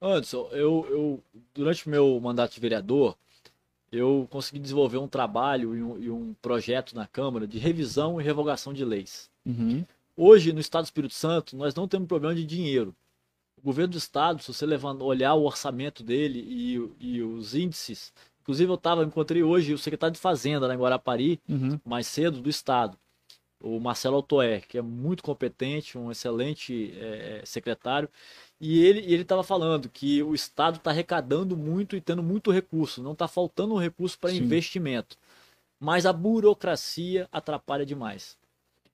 [0.00, 1.22] Anderson, eu, eu
[1.54, 3.16] durante o meu mandato de vereador,
[3.92, 8.24] eu consegui desenvolver um trabalho e um, e um projeto na Câmara de revisão e
[8.24, 9.30] revogação de leis.
[10.16, 12.94] Hoje, no Estado do Espírito Santo, nós não temos problema de dinheiro.
[13.58, 18.12] O governo do Estado, se você levar, olhar o orçamento dele e, e os índices,
[18.40, 21.78] inclusive eu tava, encontrei hoje o secretário de Fazenda lá em Guarapari, Uhum.
[21.84, 22.96] mais cedo, do Estado,
[23.62, 28.08] o Marcelo Altoé, que é muito competente, um excelente eh, secretário,
[28.60, 33.12] e ele estava falando que o Estado está arrecadando muito e tendo muito recurso, não
[33.12, 35.16] está faltando um recurso para investimento,
[35.80, 38.36] mas a burocracia atrapalha demais.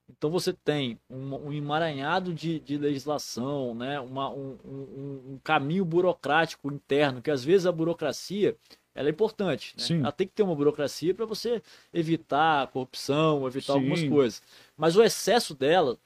[0.08, 3.98] Então você tem um, um emaranhado de, de legislação, né?
[4.00, 8.56] Uma- um, um- um caminho burocrático interno, que às vezes a burocracia
[8.94, 9.74] ela é importante.
[9.78, 9.84] Né?
[9.84, 10.00] Sim.
[10.00, 11.62] Ela tem que ter uma burocracia para você
[11.94, 13.78] evitar a corrupção, evitar Sim.
[13.78, 14.42] algumas coisas.
[14.76, 15.96] Mas o excesso dela,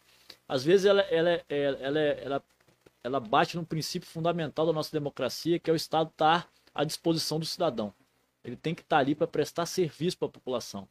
[0.48, 2.44] às vezes, ela, ela, é- ela, ela, é- ela,
[3.02, 7.40] ela bate num princípio fundamental da nossa democracia, que é o Estado estar à disposição
[7.40, 7.92] do cidadão.
[8.44, 10.88] Ele tem que estar ali para prestar serviço para a população.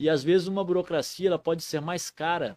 [0.00, 2.56] E às vezes uma burocracia ela pode ser mais cara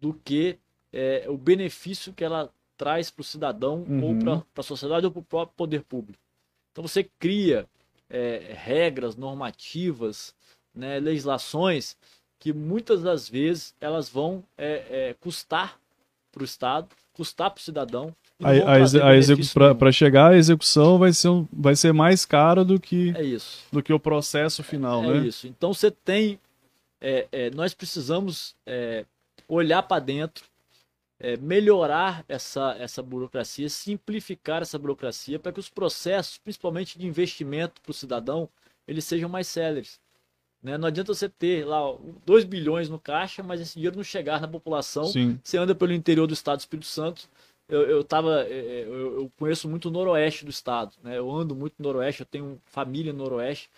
[0.00, 0.58] do que
[0.92, 4.04] é, o benefício que ela traz para o cidadão Uhum.
[4.04, 6.18] ou para a sociedade ou para o próprio poder público.
[6.72, 7.66] Então você cria
[8.08, 10.34] é, regras normativas,
[10.74, 11.96] né, legislações
[12.38, 15.78] que muitas das vezes elas vão é, é, custar
[16.32, 18.14] para o Estado, custar para o cidadão.
[18.38, 19.78] não A, vão a, trazer exe- a execu- benefício pra- nenhum.
[19.78, 23.64] pra chegar à execução vai ser, um- vai ser mais caro do que, É isso.
[23.72, 25.26] do que o processo final, É né?
[25.26, 25.46] isso.
[25.48, 26.38] Então você tem.
[27.00, 29.04] É, é, nós precisamos é,
[29.48, 30.44] olhar para dentro,
[31.18, 37.80] é, melhorar essa, essa burocracia, simplificar essa burocracia para que os processos, principalmente de investimento
[37.80, 38.48] para o cidadão,
[38.86, 40.00] eles sejam mais céleres.
[40.62, 40.76] Né?
[40.76, 41.80] Não adianta você ter lá
[42.24, 45.04] 2 bilhões no caixa, mas esse dinheiro não chegar na população.
[45.04, 45.38] Sim.
[45.42, 47.28] Você anda pelo interior do estado do Espírito Santo.
[47.68, 50.92] Eu, eu, tava, é, eu, eu conheço muito o noroeste do estado.
[51.02, 51.18] Né?
[51.18, 53.70] Eu ando muito no noroeste, eu tenho família no noroeste.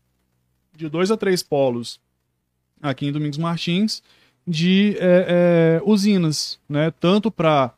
[0.77, 1.99] de dois a três polos
[2.85, 4.03] aqui em Domingos Martins
[4.47, 6.93] de é, é, usinas, né?
[7.01, 7.73] Tanto para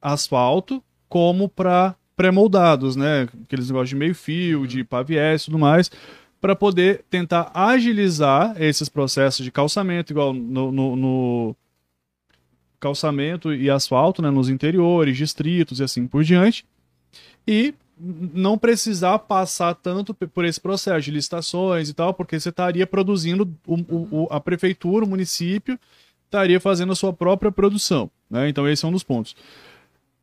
[0.00, 3.28] asfalto como para pré-moldados, né?
[3.44, 5.90] Aqueles negócios de meio fio, de paviés e tudo mais,
[6.40, 11.56] para poder tentar agilizar esses processos de calçamento, igual no, no- no
[12.80, 14.30] calçamento e asfalto, né?
[14.30, 16.64] Nos interiores, distritos e assim por diante.
[17.46, 22.86] E não precisar passar tanto por esse processo de licitações e tal, porque você estaria
[22.86, 23.74] produzindo, o,
[24.22, 25.78] o- a prefeitura, o município,
[26.24, 28.10] estaria fazendo a sua própria produção.
[28.30, 28.48] Né?
[28.48, 29.34] Então, esse é um dos pontos.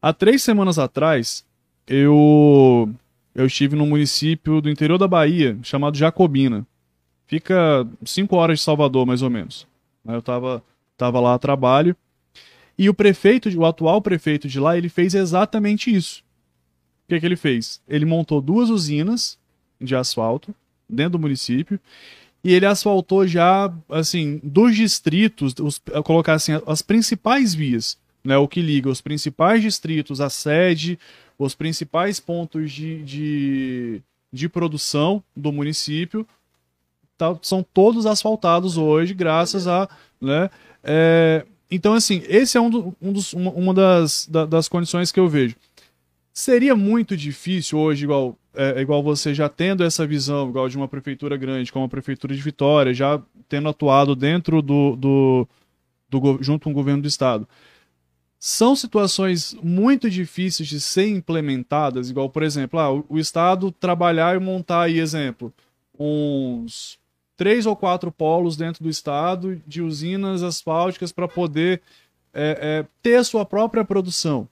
[0.02, 1.44] Há três semanas atrás,
[1.88, 2.90] eu,
[3.34, 6.66] eu estive num município do interior da Bahia, chamado Jacobina.
[7.28, 9.68] Fica cinco horas de Salvador, mais ou menos.
[10.04, 10.14] Né?
[10.16, 10.64] Eu estava
[10.98, 11.96] tava lá a trabalho.
[12.78, 16.24] E o prefeito, o atual prefeito de lá, ele fez exatamente isso.
[17.06, 17.80] O que, que ele fez?
[17.88, 19.38] Ele montou duas usinas
[19.80, 20.54] de asfalto
[20.90, 21.80] dentro do município
[22.44, 28.38] e ele asfaltou já, assim, dos distritos, os, eu colocar assim, as principais vias, né,
[28.38, 30.98] o que liga os principais distritos à sede,
[31.38, 36.26] os principais pontos de, de, de produção do município,
[37.18, 39.90] tá- são todos asfaltados hoje, graças a,
[40.22, 40.50] né,
[40.84, 45.12] é, então, assim, esse é um, do- um dos, uma, uma das, da- das condições
[45.12, 45.56] que eu vejo.
[46.38, 50.86] Seria muito difícil hoje, igual, é, igual você já tendo essa visão, igual de uma
[50.86, 55.48] prefeitura grande, como a prefeitura de Vitória, já tendo atuado dentro do, do,
[56.10, 57.48] do junto com o governo do estado.
[58.38, 64.36] São situações muito difíceis de ser implementadas, igual, por exemplo, ah, o, o estado trabalhar
[64.36, 65.54] e montar aí, exemplo,
[65.98, 67.00] uns
[67.38, 71.82] três ou quatro polos dentro do estado de usinas asfálticas para poder
[72.34, 74.50] é, é, ter a sua própria produção.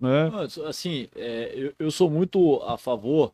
[0.00, 0.30] Né?
[0.66, 3.32] Assim, é, eu, eu sou muito a favor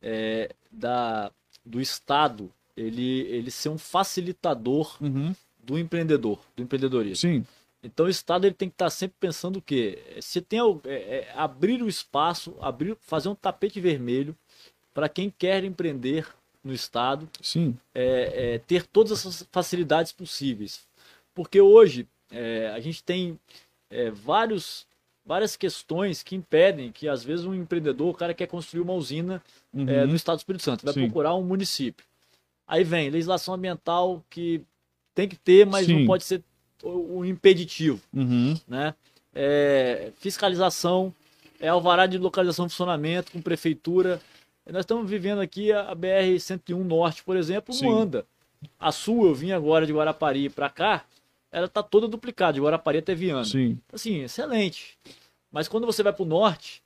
[0.00, 1.30] é, da,
[1.64, 5.34] do Estado ele, ele ser um facilitador Uhum.
[5.58, 7.16] do empreendedor, do empreendedorismo.
[7.16, 7.44] Sim,
[7.82, 9.98] Então o Estado ele tem que estar sempre pensando o quê?
[10.20, 14.36] Se tem é, é, abrir o espaço, abrir, fazer um tapete vermelho
[14.94, 16.26] para quem quer empreender
[16.62, 17.76] no Estado, sim.
[17.94, 20.86] é, é, ter todas essas facilidades possíveis.
[21.34, 23.38] Porque hoje é, a gente tem
[23.90, 24.85] é, vários,
[25.26, 29.42] várias questões que impedem que, às vezes, um empreendedor, o cara quer construir uma usina
[29.74, 29.88] Uhum.
[29.88, 31.02] é, no Estado do Espírito Santo, vai Sim.
[31.02, 32.06] procurar um município.
[32.66, 34.62] Aí vem legislação ambiental que
[35.14, 36.00] tem que ter, mas Sim.
[36.00, 36.42] não pode ser
[36.82, 38.00] o, impeditivo.
[38.14, 38.58] Uhum.
[38.66, 38.94] Né?
[39.34, 41.12] É, fiscalização,
[41.60, 44.20] é alvará de localização e funcionamento com prefeitura.
[44.70, 47.86] Nós estamos vivendo aqui a BR-101 Norte, por exemplo, Sim.
[47.86, 48.24] não anda.
[48.78, 51.04] A Sul, eu vim agora de Guarapari para cá,
[51.52, 53.44] ela tá toda duplicada, de Guarapari até Viana.
[53.44, 53.78] Sim.
[53.92, 54.98] Assim, excelente.
[55.50, 56.82] Mas quando você vai para o norte,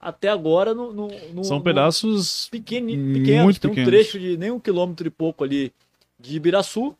[0.00, 2.92] até agora não, não, não- São não- pedaços pequenos.
[2.92, 3.84] Tem um pequenos.
[3.88, 5.72] trecho de nem um quilômetro e pouco ali
[6.18, 6.96] de Ibiraçu.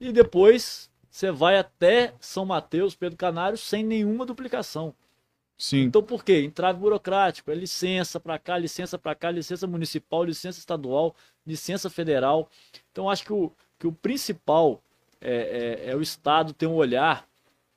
[0.00, 4.94] E depois você vai até São Mateus, Pedro Canário, sem nenhuma duplicação.
[5.58, 5.82] Sim.
[5.82, 6.40] Então por quê?
[6.40, 11.14] Entrave burocrático, é licença para cá, licença para cá, licença municipal, licença estadual,
[11.46, 12.48] licença federal.
[12.90, 14.82] Então acho que o, que o principal
[15.20, 17.26] é, é- é o Estado ter um olhar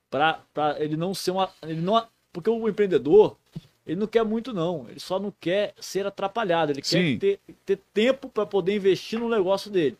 [0.09, 0.43] para
[0.79, 1.49] ele não ser uma.
[1.63, 3.35] Ele não, porque o empreendedor,
[3.85, 4.87] ele não quer muito, não.
[4.89, 6.71] Ele só não quer ser atrapalhado.
[6.71, 7.17] Ele Sim.
[7.17, 9.97] quer ter, ter tempo para poder investir no negócio dele.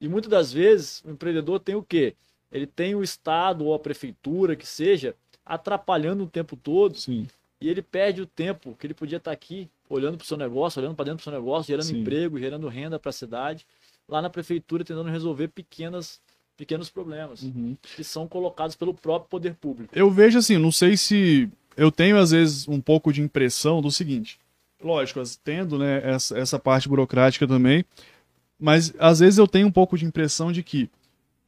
[0.00, 2.14] E muitas das vezes o empreendedor tem o quê?
[2.50, 7.26] Ele tem o Estado ou a prefeitura, que seja, atrapalhando o tempo todo Sim.
[7.60, 10.80] e ele perde o tempo que ele podia estar aqui olhando para o seu negócio,
[10.80, 12.00] olhando para dentro do seu negócio, gerando Sim.
[12.00, 13.66] emprego, gerando renda para a cidade,
[14.08, 16.20] lá na prefeitura tentando resolver pequenas,
[16.58, 17.74] pequenos problemas Uhum.
[17.96, 19.96] que são colocados pelo próprio poder público.
[19.96, 23.90] Eu vejo assim, não sei se eu tenho às vezes um pouco de impressão do
[23.90, 24.38] seguinte.
[24.82, 27.84] Lógico, tendo né, essa, essa parte burocrática também,
[28.58, 30.90] mas às vezes eu tenho um pouco de impressão de que.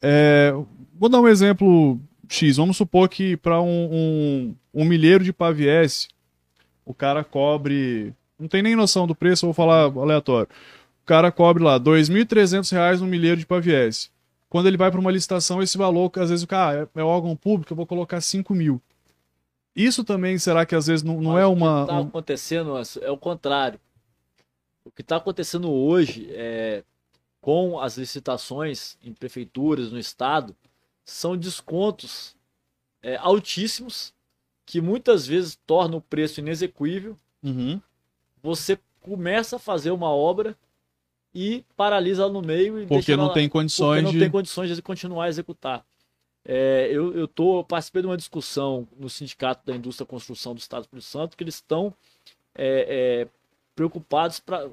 [0.01, 0.53] é,
[0.97, 2.55] vou dar um exemplo X.
[2.57, 6.07] Vamos supor que para um, um, um milheiro de paviés,
[6.85, 8.13] o cara cobre.
[8.39, 10.49] Não tem nem noção do preço, eu vou falar aleatório.
[11.03, 14.09] O cara cobre lá 2.300 reais no milheiro de paviés.
[14.51, 17.03] Quando ele vai para uma licitação, esse valor, às vezes o cara ah, é, é
[17.03, 18.81] órgão público, eu vou colocar 5 mil.
[19.73, 21.81] Isso também, será que às vezes não, não é Mas O que uma.
[21.83, 23.79] está acontecendo é o contrário.
[24.83, 26.83] O que está acontecendo hoje é,
[27.39, 30.53] com as licitações em prefeituras, no estado,
[31.05, 32.35] são descontos
[33.01, 34.13] é, altíssimos
[34.65, 37.81] que muitas vezes tornam o preço inexequível Uhum.
[38.43, 40.55] você começa a fazer uma obra
[41.33, 44.19] e paralisa ela no meio e Porque não ela- tem porque condições não de.
[44.19, 45.83] tem condições de continuar a executar.
[46.43, 50.55] É, eu, eu, tô, eu participei de uma discussão no Sindicato da Indústria e Construção
[50.55, 51.93] do Estado do Espírito Santo que eles estão
[52.55, 53.27] é, é,
[53.75, 54.67] preocupados para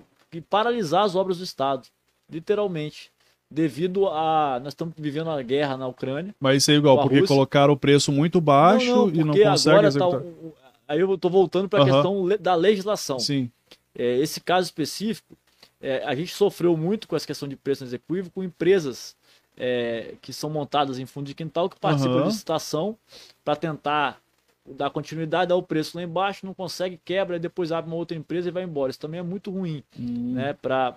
[0.48, 1.86] paralisar as obras do Estado,
[2.30, 3.10] literalmente,
[3.50, 6.34] devido a nós estamos vivendo uma guerra na Ucrânia.
[6.40, 7.34] Mas isso é igual, a porque Rússia.
[7.34, 10.20] colocaram o preço muito baixo não, e não porque consegue agora tá executar.
[10.22, 10.52] um-
[10.88, 11.92] aí eu estou voltando para a Aham.
[11.92, 13.18] questão da legislação.
[13.18, 13.50] Sim,
[13.94, 15.36] É, esse caso específico,
[15.80, 19.16] é, a gente sofreu muito com essa questão de preço execuível com empresas
[19.56, 22.22] é, que são montadas em fundo de quintal, que participam Aham.
[22.24, 22.96] de licitação
[23.44, 24.20] para tentar
[24.66, 28.16] dar continuidade, dar o preço lá embaixo, não consegue, quebra, e depois abre uma outra
[28.16, 28.90] empresa e vai embora.
[28.90, 30.94] Isso também é muito ruim Hum, né, para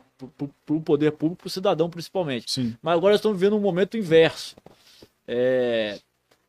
[0.70, 2.52] o poder público, para o cidadão principalmente.
[2.52, 4.56] sim, Mas agora estamos vivendo um momento inverso.
[5.28, 6.00] É,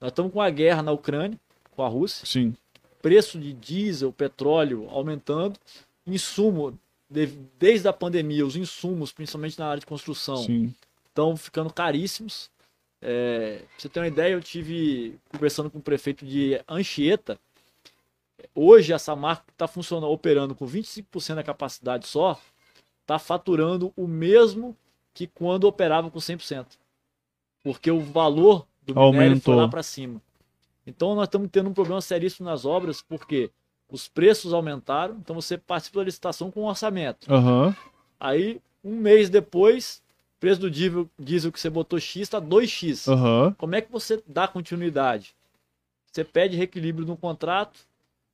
[0.00, 1.38] nós estamos com a guerra na Ucrânia,
[1.76, 2.54] com a Rússia sim,
[3.00, 5.58] preço de diesel, petróleo aumentando,
[6.06, 6.78] insumo,
[7.58, 10.74] desde a pandemia, os insumos, principalmente na área de construção, sim.
[11.08, 12.50] estão ficando caríssimos.
[13.00, 17.38] É, pra você ter uma ideia, eu tive conversando com o prefeito de Anchieta.
[18.54, 22.40] Hoje essa marca está funcionando, operando com 25% da capacidade só,
[23.02, 24.76] está faturando o mesmo
[25.12, 26.66] que quando operava com 100%.
[27.62, 29.54] Porque o valor do minério foi Aumentou.
[29.54, 30.20] lá para cima.
[30.86, 33.50] Então nós estamos tendo um problema seríssimo nas obras, porque
[33.92, 37.32] os preços aumentaram, então você participa da licitação com um orçamento.
[37.32, 37.76] Aham.
[38.18, 40.02] Aí, um mês depois,
[40.38, 43.12] o preço do diesel, diesel que você botou X está 2X.
[43.12, 43.54] Aham.
[43.58, 45.34] Como é que você dá continuidade?
[46.10, 47.78] Você pede reequilíbrio no contrato,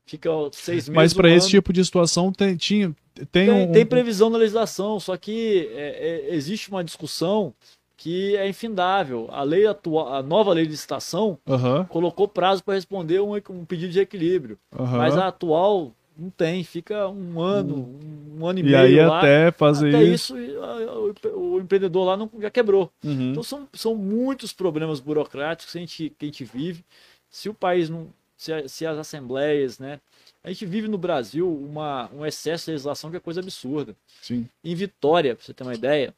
[0.07, 0.94] fica seis meses.
[0.94, 3.73] Mas para esse tipo de situação tem, tinha, tem, tem, um.
[3.73, 7.53] tem previsão na legislação, só que é, é, existe uma discussão
[7.98, 9.28] que é infindável.
[9.30, 13.64] A lei atual, a nova lei de licitação Aham, colocou prazo para responder um, um
[13.66, 14.96] pedido de reequilíbrio, aham.
[14.96, 17.98] mas a atual não tem, fica um ano,
[18.38, 19.18] um, ano e, E meio aí lá.
[19.18, 20.38] até fazer Até isso.
[20.38, 22.90] isso, o, o empreendedor lá não, já quebrou.
[23.04, 23.30] Uhum.
[23.32, 26.84] Então são, são muitos problemas burocráticos que a gente, que a gente vive.
[27.30, 28.06] Se o país não.
[28.37, 30.00] Se, a- se as assembleias, né?
[30.44, 33.96] A gente vive no Brasil uma, um excesso de legislação que é coisa absurda.
[34.22, 34.48] Sim.
[34.64, 36.14] Em Vitória, pra você ter uma ideia,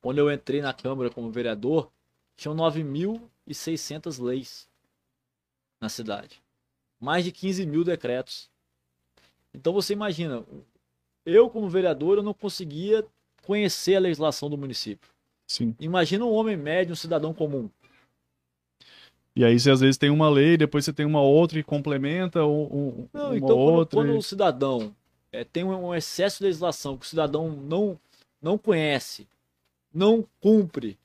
[0.00, 1.90] quando eu entrei na Câmara como vereador,
[2.36, 4.68] tinham 9.600 leis
[5.80, 6.40] na cidade.
[6.98, 8.50] Mais de 15 mil decretos.
[9.52, 10.44] Então você imagina,
[11.24, 13.04] eu como vereador eu não conseguia
[13.42, 15.08] conhecer a legislação do município.
[15.46, 15.74] Sim.
[15.80, 17.68] Imagina um homem médio, um cidadão comum.
[19.34, 22.44] E aí você às vezes tem uma lei, depois você tem uma outra que complementa
[22.44, 23.98] um- Não, uma então quando, outra.
[23.98, 24.94] quando e- o cidadão
[25.32, 27.98] é, tem um, um excesso de legislação que o cidadão não,
[28.42, 29.26] não conhece,
[29.92, 30.98] não cumpre,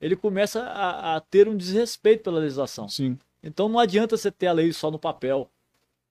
[0.00, 2.88] ele começa a, a ter um desrespeito pela legislação.
[2.88, 3.18] Sim.
[3.42, 5.50] Então não adianta você ter a lei só no papel.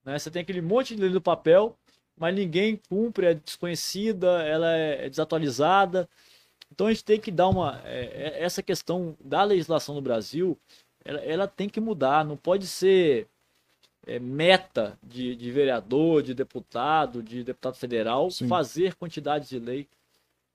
[0.04, 0.18] Né?
[0.18, 1.78] Você tem aquele monte de lei no papel
[2.18, 6.10] mas ninguém cumpre, é desconhecida, ela é desatualizada.
[6.72, 7.80] Então a gente tem que dar uma.
[7.86, 10.58] É, é, essa questão da legislação no Brasil,
[11.06, 13.28] ela, ela tem que mudar, não pode ser
[14.06, 18.48] é, meta de, de, vereador, de deputado, de deputado federal, Sim.
[18.48, 19.88] fazer quantidades de lei.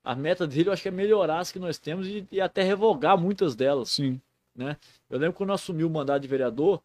[0.03, 2.61] A meta dele eu acho que é melhorar as que nós temos e, e até
[2.61, 3.91] revogar muitas delas.
[3.91, 4.19] Sim.
[4.55, 4.77] Né?
[5.09, 6.81] Eu lembro quando eu assumi o mandato de vereador,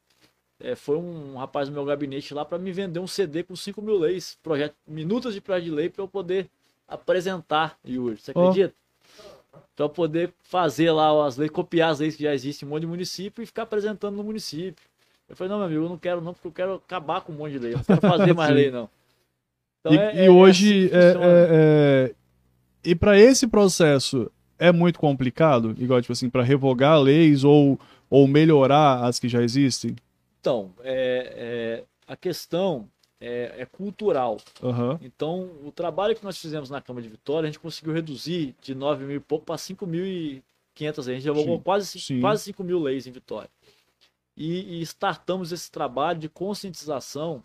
[0.61, 3.81] é, foi um rapaz do meu gabinete lá para me vender um CD com 5
[3.83, 6.48] mil leis, projeto, minutos de projeto de lei para eu poder
[6.87, 8.16] apresentar, Yuri.
[8.16, 8.74] Você acredita?
[9.52, 9.59] Oh.
[9.76, 12.83] Para poder fazer lá as leis, copiar as leis que já existem em um monte
[12.83, 14.85] de município e ficar apresentando no município.
[15.28, 17.37] Eu falei, não, meu amigo, eu não quero não, porque eu quero acabar com um
[17.37, 17.72] monte de lei.
[17.74, 18.88] Eu não quero fazer mais lei, não.
[19.81, 22.14] Então, e, é, e é, hoje, assim é,
[22.84, 25.74] e para esse processo, é muito complicado?
[25.78, 29.96] Igual, tipo assim, para revogar leis ou, ou melhorar as que já existem?
[30.40, 32.88] Então, é, a questão
[33.20, 34.38] é, cultural.
[34.62, 34.98] Uhum.
[35.02, 38.74] Então, o trabalho que nós fizemos na Câmara de Vitória, a gente conseguiu reduzir de
[38.74, 40.42] 9 mil e pouco para 5.500
[40.80, 41.08] leis.
[41.08, 43.50] A gente revogou quase, quase 5 mil leis em Vitória
[44.38, 47.42] e, e startamos esse trabalho de conscientização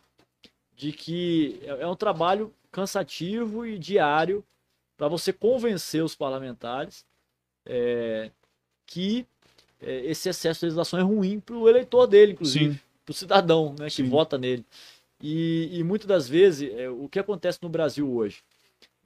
[0.76, 4.46] de que é, é um trabalho cansativo e diário
[4.98, 7.06] para você convencer os parlamentares
[7.66, 8.32] é,
[8.86, 9.26] que
[9.82, 13.76] é, esse excesso de legislação é ruim para o eleitor dele, inclusive, para o cidadão
[13.78, 14.10] né, que Sim.
[14.10, 14.66] vota nele.
[15.22, 18.44] E, e muitas das vezes, é, o que acontece no Brasil hoje?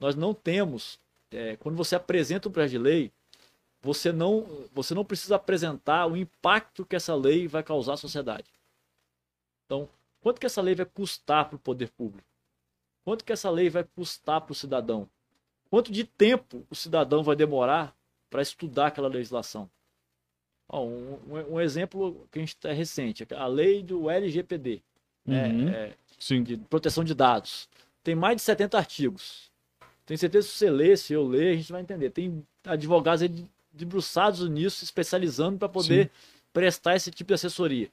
[0.00, 0.98] Nós não temos,
[1.30, 3.12] é, quando você apresenta um projeto de lei,
[3.80, 8.46] você não, você não precisa apresentar o impacto que essa lei vai causar à sociedade.
[9.64, 9.88] Então,
[10.20, 12.26] quanto que essa lei vai custar para o poder público?
[13.04, 15.08] Quanto que essa lei vai custar para o cidadão?
[15.70, 17.94] Quanto de tempo o cidadão vai demorar
[18.30, 19.68] para estudar aquela legislação?
[20.70, 24.82] um, um, exemplo que a gente está recente, a lei do LGPD,
[25.24, 25.48] né?
[25.48, 25.68] uhum.
[25.70, 25.94] é,
[26.30, 27.68] é, de proteção de dados.
[28.04, 29.50] Tem mais de 70 artigos.
[30.04, 32.10] Tenho certeza que se você ler, se eu ler, a gente vai entender.
[32.10, 33.28] Tem advogados
[33.72, 36.10] debruçados nisso, especializando para poder Sim.
[36.52, 37.88] prestar esse tipo de assessoria.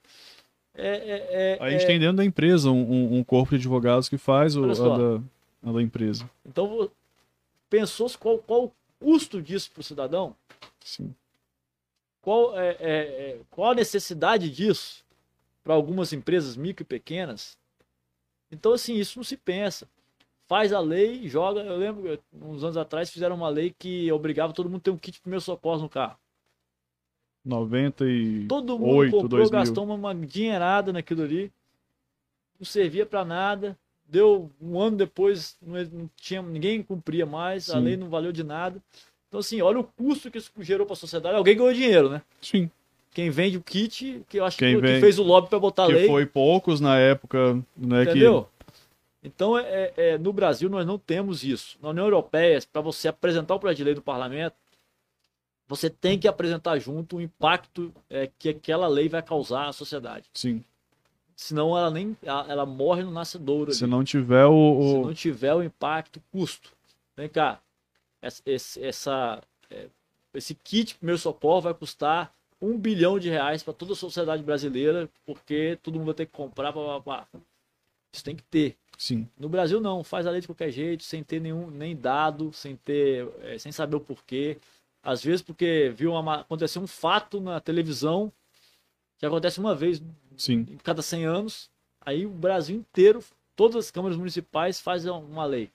[0.74, 4.10] É, é, é, a gente é tem dentro da empresa um, um, corpo de advogados
[4.10, 5.22] que faz o, a, da,
[5.64, 6.30] a da empresa.
[6.46, 6.90] Então,
[7.78, 10.36] pensou qual, qual o custo disso para o cidadão?
[10.80, 11.14] Sim.
[12.22, 15.04] Qual, é, é, é, qual a necessidade disso
[15.64, 17.58] para algumas empresas micro e pequenas?
[18.52, 19.88] Então, assim, isso não se pensa
[20.48, 21.62] faz a lei, joga.
[21.62, 24.98] Eu lembro, uns anos atrás, fizeram uma lei que obrigava todo mundo a ter um
[24.98, 26.18] kit de primeiro socorro no carro.
[27.44, 29.50] 98, Todo mundo comprou, 2000.
[29.52, 31.52] gastou uma, uma dinheirada naquilo ali.
[32.60, 33.78] Não servia para nada.
[34.08, 37.74] Deu um ano depois, não tinha, ninguém cumpria mais, Sim.
[37.74, 38.82] a lei não valeu de nada.
[39.28, 41.36] Então, assim, olha o custo que isso gerou para a sociedade.
[41.36, 42.22] Alguém ganhou dinheiro, né?
[42.42, 42.70] Sim.
[43.12, 45.84] Quem vende o kit, que eu acho Quem que, que fez o lobby para botar
[45.84, 46.08] a lei.
[46.08, 48.04] foi poucos na época, né?
[48.04, 48.44] Entendeu?
[48.44, 48.56] Que
[49.26, 51.80] então, é, é, no Brasil, nós não temos isso.
[51.82, 54.56] Na União Europeia, para você apresentar o projeto de lei do parlamento,
[55.68, 60.26] você tem que apresentar junto o impacto é, que aquela lei vai causar à sociedade.
[60.32, 60.64] Sim.
[61.36, 63.74] Senão ela nem ela, morre no nascedouro.
[63.74, 63.92] Se ali.
[63.92, 66.72] não tiver o, Se não tiver o impacto, custo.
[67.16, 67.60] Vem cá.
[68.22, 68.42] Essa,
[68.80, 69.88] essa, é,
[70.34, 75.10] esse kit primeiro socorro vai custar um bilhão de reais para toda a sociedade brasileira,
[75.26, 76.72] porque todo mundo vai ter que comprar.
[76.72, 77.28] Blá, blá, blá.
[78.12, 78.78] Isso tem que ter.
[78.98, 79.28] Sim.
[79.38, 82.78] No Brasil não, faz a lei de qualquer jeito, sem ter nenhum nem dado, sem
[82.78, 84.58] ter, é, sem saber o porquê.
[85.04, 88.32] Às vezes porque viu uma, acontecer um fato na televisão
[89.18, 90.02] que acontece uma vez
[90.38, 90.66] Sim.
[90.70, 91.70] em cada 100 anos,
[92.02, 93.24] aí o Brasil inteiro,
[93.56, 95.70] todas as câmaras municipais fazem uma lei.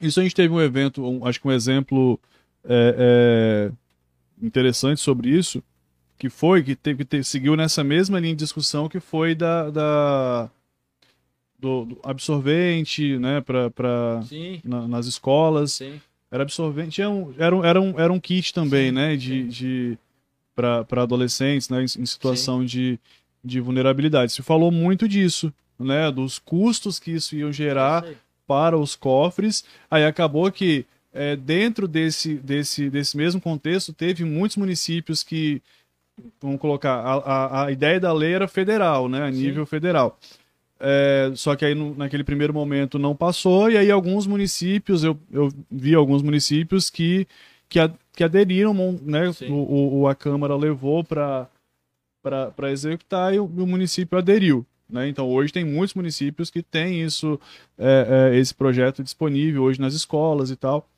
[0.00, 2.20] Isso a gente teve um evento, um, acho que um exemplo
[2.64, 5.62] é, é, interessante sobre isso,
[6.18, 10.50] que foi que teve que seguiu nessa mesma linha de discussão que foi da, da
[11.58, 14.20] do, do absorvente, né, para
[14.64, 15.72] na, nas escolas.
[15.72, 16.00] Sim.
[16.30, 19.44] Era absorvente, era um, era um, era um, era um kit também, sim, né, de,
[19.44, 19.98] de
[20.56, 22.98] para adolescentes, né, em, em situação de,
[23.44, 24.32] de vulnerabilidade.
[24.32, 28.04] Se falou muito disso, né, dos custos que isso ia gerar
[28.46, 29.64] para os cofres.
[29.90, 35.62] Aí acabou que é, dentro desse, desse, desse mesmo contexto teve muitos municípios que
[36.40, 39.70] vamos colocar a, a, a ideia da lei era federal, né, a nível Sim.
[39.70, 40.18] federal.
[40.78, 45.18] É, só que aí no, naquele primeiro momento não passou, e aí alguns municípios, eu,
[45.32, 47.26] eu vi alguns municípios que,
[47.68, 49.30] que, a, que aderiram, né?
[49.48, 51.48] O, o, a Câmara levou para
[52.70, 54.64] executar e o, o, município aderiu.
[54.88, 55.08] Né?
[55.08, 57.40] Então hoje tem muitos municípios que têm isso,
[57.78, 60.88] é, é, esse projeto disponível hoje nas escolas e tal.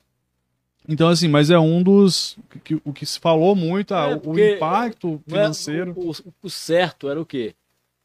[0.87, 2.35] Então, assim, mas é um dos.
[2.63, 5.93] Que, o que se falou muito, ah, é, o impacto financeiro.
[5.95, 7.53] O, o, o certo era o quê?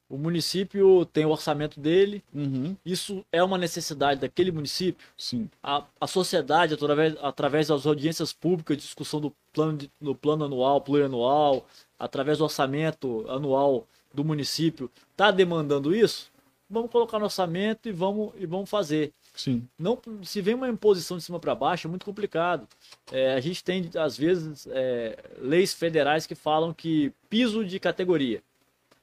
[0.08, 2.76] O município tem o orçamento dele, Uhum.
[2.84, 5.06] isso é uma necessidade daquele município.
[5.16, 5.48] Sim.
[5.62, 10.80] A, a sociedade, através, através das audiências públicas, discussão do plano, de- do plano anual,
[10.80, 11.66] plurianual,
[11.98, 16.30] através do orçamento anual do município, está demandando isso?
[16.68, 19.12] Vamos colocar no orçamento e vamos, e vamos fazer.
[19.34, 19.66] Sim.
[19.78, 22.66] Não, se vem uma imposição de cima para baixo, é muito complicado.
[23.10, 28.42] É, a gente tem, às vezes, é, leis federais que falam que piso de categoria.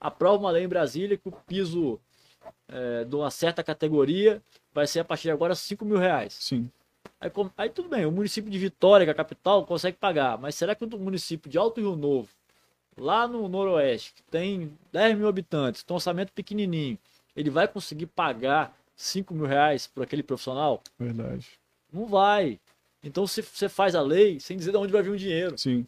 [0.01, 1.99] Aprova uma lei em Brasília que o piso
[2.67, 4.41] é, de uma certa categoria
[4.73, 6.33] vai ser a partir de agora 5 mil reais.
[6.33, 6.69] Sim.
[7.19, 10.39] Aí, aí tudo bem, o município de Vitória, que é a capital, consegue pagar.
[10.39, 12.29] Mas será que o município de Alto Rio Novo,
[12.97, 16.97] lá no Noroeste, que tem 10 mil habitantes, tem um orçamento pequenininho,
[17.35, 20.81] ele vai conseguir pagar 5 mil reais por aquele profissional?
[20.97, 21.47] Verdade.
[21.93, 22.59] Não vai.
[23.03, 25.57] Então você faz a lei sem dizer de onde vai vir o dinheiro.
[25.57, 25.85] Sim.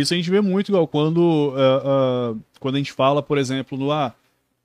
[0.00, 3.76] Isso a gente vê muito, igual quando, ah, ah, quando a gente fala, por exemplo,
[3.76, 4.14] no ah,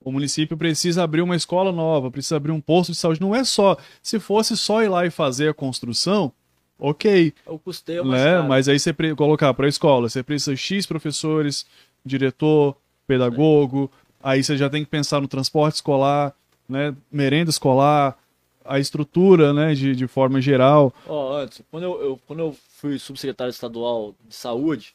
[0.03, 3.21] o município precisa abrir uma escola nova, precisa abrir um posto de saúde.
[3.21, 3.77] Não é só.
[4.01, 6.31] Se fosse só ir lá e fazer a construção,
[6.77, 7.33] ok.
[7.45, 8.33] O custeio é mais né?
[8.33, 8.47] caro.
[8.49, 11.65] Mas aí você pre- colocar para a escola, você precisa X professores,
[12.05, 12.75] diretor,
[13.07, 13.89] pedagogo,
[14.21, 16.33] aí você já tem que pensar no transporte escolar,
[16.67, 16.93] né?
[17.11, 18.17] merenda escolar,
[18.65, 19.73] a estrutura né?
[19.73, 20.93] de, de forma geral.
[21.07, 24.93] Ó, antes, quando eu, eu- quando eu fui subsecretário estadual de saúde,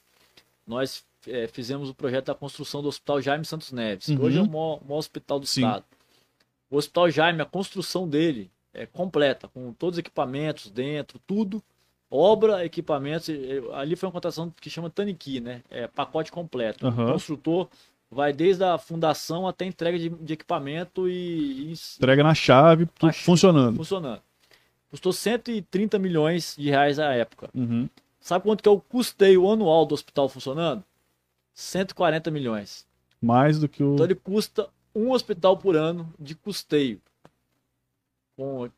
[0.69, 4.23] nós eh, fizemos o projeto da construção do Hospital Jaime Santos Neves, que Uhum.
[4.25, 5.63] hoje é o maior, maior hospital do Sim.
[5.63, 5.85] estado.
[6.71, 11.63] O Hospital Jaime, a construção dele é completa, com todos os equipamentos dentro, tudo.
[12.11, 13.29] Obra, equipamentos.
[13.29, 15.63] eh, Ali foi uma contratação que chama Taniki, né?
[15.71, 16.87] É pacote completo.
[16.87, 17.09] Aham.
[17.09, 17.69] O construtor
[18.11, 22.87] vai desde a fundação até a entrega de, de equipamento e, e Entrega na chave,
[22.99, 23.77] tudo funcionando.
[23.77, 24.23] funcionando.
[24.91, 27.51] Custou 130 milhões de reais à época.
[27.55, 27.89] Uhum.
[28.21, 30.85] Sabe quanto que é o custeio anual do hospital funcionando?
[31.55, 32.87] 140 milhões.
[33.21, 33.95] Mais do que o.
[33.95, 37.01] Então ele custa um hospital por ano de custeio.
[38.37, 38.69] Com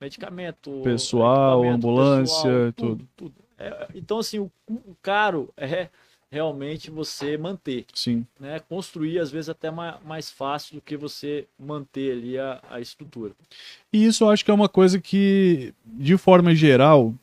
[0.00, 3.08] medicamento, Pessoal, equipamento, ambulância, tudo.
[3.16, 3.34] tudo.
[3.58, 5.88] É, então, assim, o, o caro é
[6.30, 7.84] realmente você manter.
[7.92, 8.26] Sim.
[8.40, 8.58] Né?
[8.60, 13.32] Construir, às vezes, até ma- mais fácil do que você manter ali a, a estrutura.
[13.92, 17.14] E isso eu acho que é uma coisa que, de forma geral,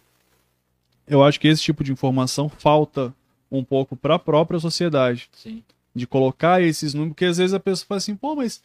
[1.09, 3.13] eu acho que esse tipo de informação falta
[3.51, 5.29] um pouco para a própria sociedade.
[5.33, 5.63] Sim.
[5.93, 8.61] De colocar esses números, porque às vezes a pessoa fala assim, pô, mas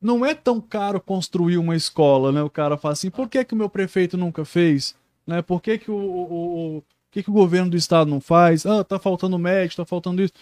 [0.00, 2.42] não é tão caro construir uma escola, né?
[2.42, 4.94] O cara fala assim, por que, que o meu prefeito nunca fez?
[5.26, 5.42] Né?
[5.42, 8.64] Por que, que o, o, o, que, que o governo do estado não faz?
[8.64, 10.32] Ah, tá faltando médico, tá faltando isso.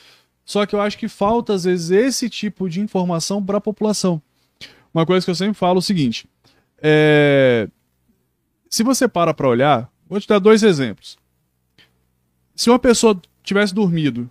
[0.44, 4.22] Só que eu acho que falta, às vezes, esse tipo de informação para a população.
[4.92, 6.28] Uma coisa que eu sempre falo é o seguinte:
[6.80, 7.68] é,
[8.70, 11.16] se você para para olhar, vou te dar dois exemplos.
[12.54, 14.30] Se uma pessoa tivesse dormido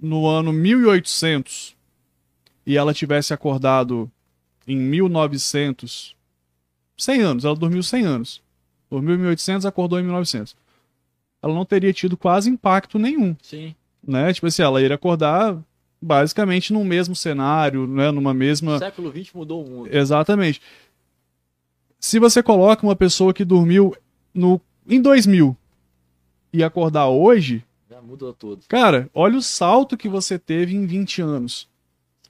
[0.00, 1.76] no ano 1800
[2.64, 4.10] e ela tivesse acordado
[4.66, 6.14] em 1900,
[6.96, 8.42] 100 anos, ela dormiu 100 anos.
[8.90, 10.54] Dormiu em 1800, acordou em 1900.
[11.42, 13.74] Ela não teria tido quase impacto nenhum Sim.
[14.06, 14.32] né?
[14.32, 15.56] Tipo assim, ela iria acordar
[16.00, 18.10] basicamente no mesmo cenário, né?
[18.10, 18.78] Numa O mesma.
[18.78, 19.88] século XX mudou o mundo.
[19.94, 20.60] Exatamente.
[21.98, 23.94] Se você coloca uma pessoa que dormiu
[24.32, 25.56] no em 2000
[26.52, 28.62] e acordar hoje, Já mudou tudo.
[28.68, 31.68] cara, olha o salto que você teve em 20 anos.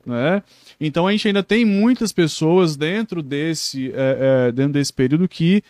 [0.05, 0.43] Né?
[0.81, 5.63] Então a gente ainda tem muitas pessoas dentro desse, é, é, dentro desse período que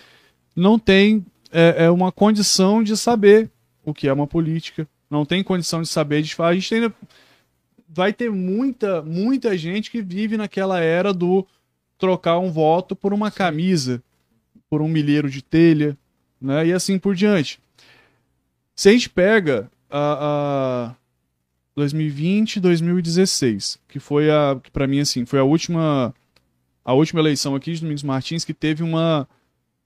[0.55, 3.51] não tem é, é uma condição de saber
[3.85, 6.51] o que é uma política, não tem condição de saber de falar.
[6.51, 6.95] A gente ainda
[7.89, 11.47] vai ter muita, muita gente que vive naquela era do
[11.99, 14.03] trocar um voto por uma camisa,
[14.69, 15.97] por um milheiro de telha,
[16.41, 16.67] né?
[16.67, 17.61] E assim por diante.
[18.75, 20.95] Se a gente pega a, a
[21.75, 26.15] 2020, 2016, que foi a que para mim assim, foi a última
[26.85, 29.29] a última eleição aqui de Domingos Martins que teve uma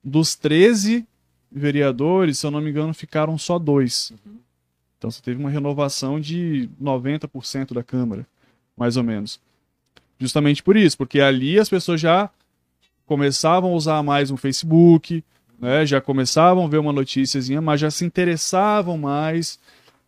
[0.03, 1.05] dos 13
[1.51, 4.11] vereadores, se eu não me engano, ficaram só dois.
[4.97, 8.25] Então você teve uma renovação de 90% da Câmara,
[8.75, 9.39] mais ou menos.
[10.17, 12.29] Justamente por isso, porque ali as pessoas já
[13.05, 15.23] começavam a usar mais o Facebook,
[15.63, 19.57] né, já começavam a ver uma noticiazinha, mas já se interessavam mais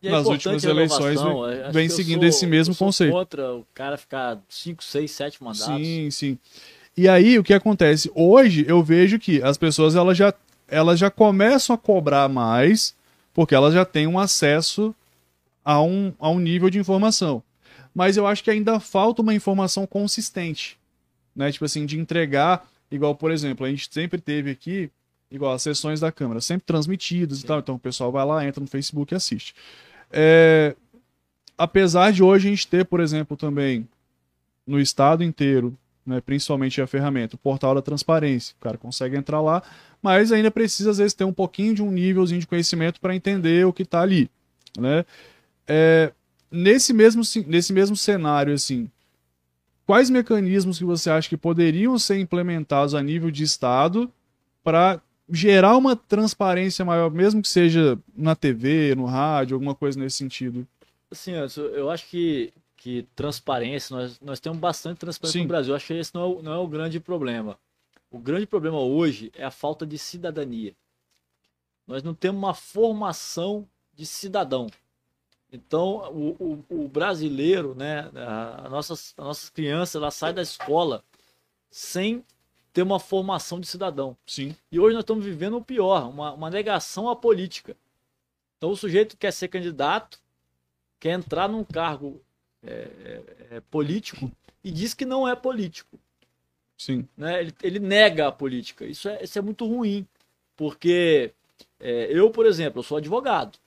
[0.03, 3.13] é nas últimas eleições vem- acho vem seguindo sou- esse mesmo conceito.
[3.13, 5.65] contra o cara ficar 5, 6, 7 mandatos.
[5.65, 6.37] Sim, sim.
[6.97, 8.11] E aí o que acontece?
[8.13, 10.33] Hoje eu vejo que as pessoas elas já,
[10.67, 12.93] elas já começam a cobrar mais
[13.33, 14.93] porque elas já têm um acesso
[15.63, 17.41] a um, a um nível de informação.
[17.93, 20.77] Mas eu acho que ainda falta uma informação consistente.
[21.35, 21.51] Né?
[21.51, 24.89] Tipo assim, de entregar, igual, por exemplo, a gente sempre teve aqui,
[25.35, 27.59] igual as sessões da Câmara, sempre transmitidas e tal.
[27.59, 29.53] Então o pessoal vai lá, entra no Facebook e assiste.
[30.11, 30.75] É,
[31.57, 33.87] apesar de hoje a gente ter, por exemplo, também
[34.65, 38.55] no estado inteiro, né, principalmente a ferramenta, o portal da transparência.
[38.59, 39.63] O cara consegue entrar lá,
[40.01, 43.65] mas ainda precisa, às vezes, ter um pouquinho de um nívelzinho de conhecimento para entender
[43.65, 44.29] o que está ali.
[44.77, 45.05] Né?
[45.67, 46.11] É,
[46.51, 48.89] nesse, mesmo, nesse mesmo cenário, assim,
[49.85, 54.11] quais mecanismos que você acha que poderiam ser implementados a nível de Estado
[54.63, 60.17] para gerar uma transparência maior, mesmo que seja na TV, no rádio, alguma coisa nesse
[60.17, 60.67] sentido?
[61.09, 65.43] Assim, eu acho que, que transparência, nós, nós temos bastante transparência Sim.
[65.43, 65.71] no Brasil.
[65.71, 67.57] Eu acho que esse não é, o, não é o grande problema.
[68.11, 70.75] O grande problema hoje é a falta de cidadania.
[71.87, 74.67] Nós não temos uma formação de cidadão.
[75.51, 80.41] Então, o, o, o brasileiro, né, a, a nossas, a nossas crianças, ela sai da
[80.41, 81.03] escola
[81.69, 82.23] sem
[82.75, 84.17] ter uma formação de cidadão.
[84.27, 84.53] Sim.
[84.69, 87.73] E hoje nós estamos vivendo o pior, uma, uma negação à política.
[88.57, 90.19] Então o sujeito quer ser candidato,
[90.99, 92.21] quer entrar num cargo
[92.61, 93.21] é, é,
[93.51, 94.29] é, político
[94.61, 95.97] e diz que não é político.
[96.77, 97.07] Sim.
[97.15, 97.43] Né?
[97.43, 98.83] Ele, ele nega a política.
[98.85, 100.05] Isso é, isso é muito ruim,
[100.57, 101.31] porque
[101.79, 103.57] é, eu, por exemplo, eu sou advogado.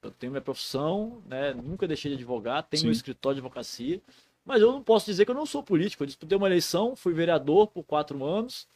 [0.00, 1.52] Eu tenho minha profissão, né?
[1.54, 2.86] nunca deixei de advogar, tenho Sim.
[2.86, 4.00] meu escritório de advocacia.
[4.44, 6.02] Mas eu não posso dizer que eu não sou político.
[6.02, 8.66] Eu disputei uma eleição, fui vereador por quatro anos,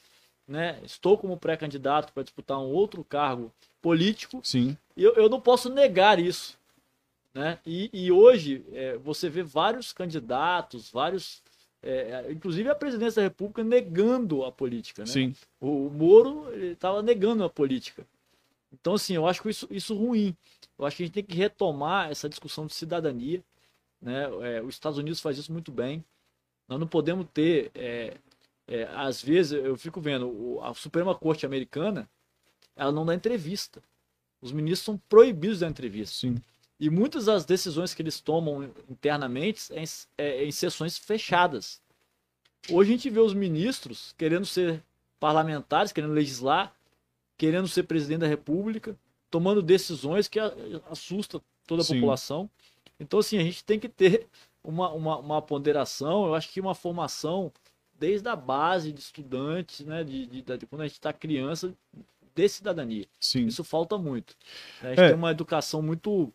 [0.46, 0.80] né?
[0.82, 3.52] Estou como pré-candidato para disputar um outro cargo
[3.82, 4.40] político.
[4.42, 4.76] Sim.
[4.96, 6.58] E eu, eu não posso negar isso.
[7.34, 7.58] Né?
[7.64, 11.42] E, e hoje é, você vê vários candidatos, vários.
[11.80, 15.02] É, inclusive a presidência da República negando a política.
[15.02, 15.06] Né?
[15.06, 15.34] Sim.
[15.60, 18.06] O, o Moro estava negando a política.
[18.72, 20.36] Então, assim, eu acho isso, isso ruim.
[20.78, 23.42] Eu acho que a gente tem que retomar essa discussão de cidadania.
[24.00, 24.24] Né?
[24.42, 26.04] É, os Estados Unidos faz isso muito bem.
[26.68, 28.16] Nós não podemos ter, é,
[28.66, 32.08] é, às vezes, eu fico vendo, o, a Suprema Corte Americana,
[32.76, 33.82] ela não dá entrevista.
[34.40, 36.14] Os ministros são proibidos da entrevista.
[36.14, 36.36] Sim.
[36.78, 39.86] E muitas das decisões que eles tomam internamente é em,
[40.16, 41.82] é, em sessões fechadas.
[42.70, 44.82] Hoje a gente vê os ministros querendo ser
[45.18, 46.72] parlamentares, querendo legislar,
[47.36, 48.96] querendo ser presidente da República,
[49.30, 50.38] tomando decisões que
[50.90, 51.94] assustam toda a Sim.
[51.94, 52.50] população.
[53.00, 54.26] Então, assim, a gente tem que ter
[54.62, 57.52] uma, uma, uma ponderação, eu acho que uma formação
[57.98, 61.72] desde a base de estudantes, né, de, de, de quando a gente está criança,
[62.34, 63.06] de cidadania.
[63.18, 63.46] Sim.
[63.46, 64.36] Isso falta muito.
[64.80, 65.08] A gente é.
[65.08, 66.32] tem uma educação muito.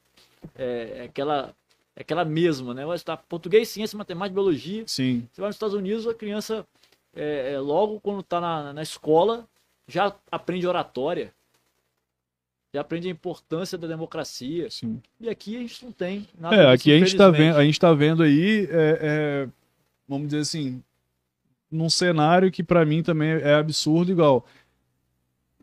[0.55, 1.55] É, é aquela,
[1.95, 2.85] é aquela mesma, né?
[2.85, 4.83] Vai estudar português, ciência, matemática, biologia.
[4.85, 5.25] Sim.
[5.31, 6.67] Você vai nos Estados Unidos, a criança,
[7.15, 9.47] é, é logo quando está na, na escola,
[9.87, 11.33] já aprende oratória
[12.73, 14.69] já aprende a importância da democracia.
[14.71, 14.99] Sim.
[15.21, 17.79] E aqui a gente não tem nada É, aqui a gente está vendo, a gente
[17.79, 19.49] tá vendo aí, é, é,
[20.07, 20.81] vamos dizer assim,
[21.69, 24.45] num cenário que para mim também é absurdo, igual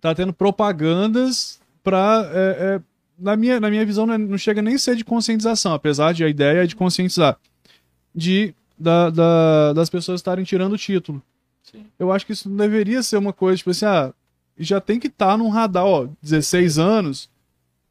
[0.01, 2.81] tá tendo propagandas para é, é,
[3.19, 6.15] na minha na minha visão não, é, não, chega nem a ser de conscientização, apesar
[6.15, 7.39] de a ideia é de conscientizar,
[8.15, 11.21] de da, da, das pessoas estarem tirando o título.
[11.63, 11.85] Sim.
[11.99, 14.15] Eu acho que isso não deveria ser uma coisa tipo assim, ah,
[14.61, 17.29] já tem que estar tá num radar, ó, 16 anos,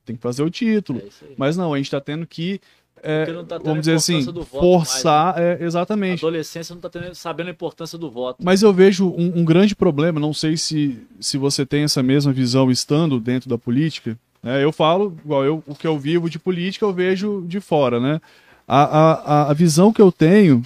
[0.06, 1.00] tem que fazer o título.
[1.00, 2.62] É Mas não, a gente está tendo que
[3.02, 5.58] é, tá vamos dizer assim, forçar, mais, né?
[5.60, 6.26] é, exatamente.
[6.26, 8.44] A adolescência não está sabendo a importância do voto.
[8.44, 12.32] Mas eu vejo um, um, grande problema, não sei se, se você tem essa mesma
[12.32, 14.18] visão estando dentro da política.
[14.44, 14.64] Né?
[14.64, 18.22] Eu falo, igual eu, o que eu vivo de política, eu vejo de fora, né?
[18.68, 20.62] A, a, a visão que eu tenho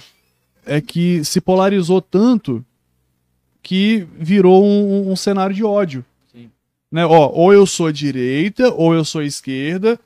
[0.66, 2.64] é que se polarizou tanto
[3.64, 6.04] que virou um, um cenário de ódio.
[6.30, 6.50] Sim.
[6.92, 7.04] Né?
[7.04, 9.98] Ó, ou eu sou direita, ou eu sou esquerda.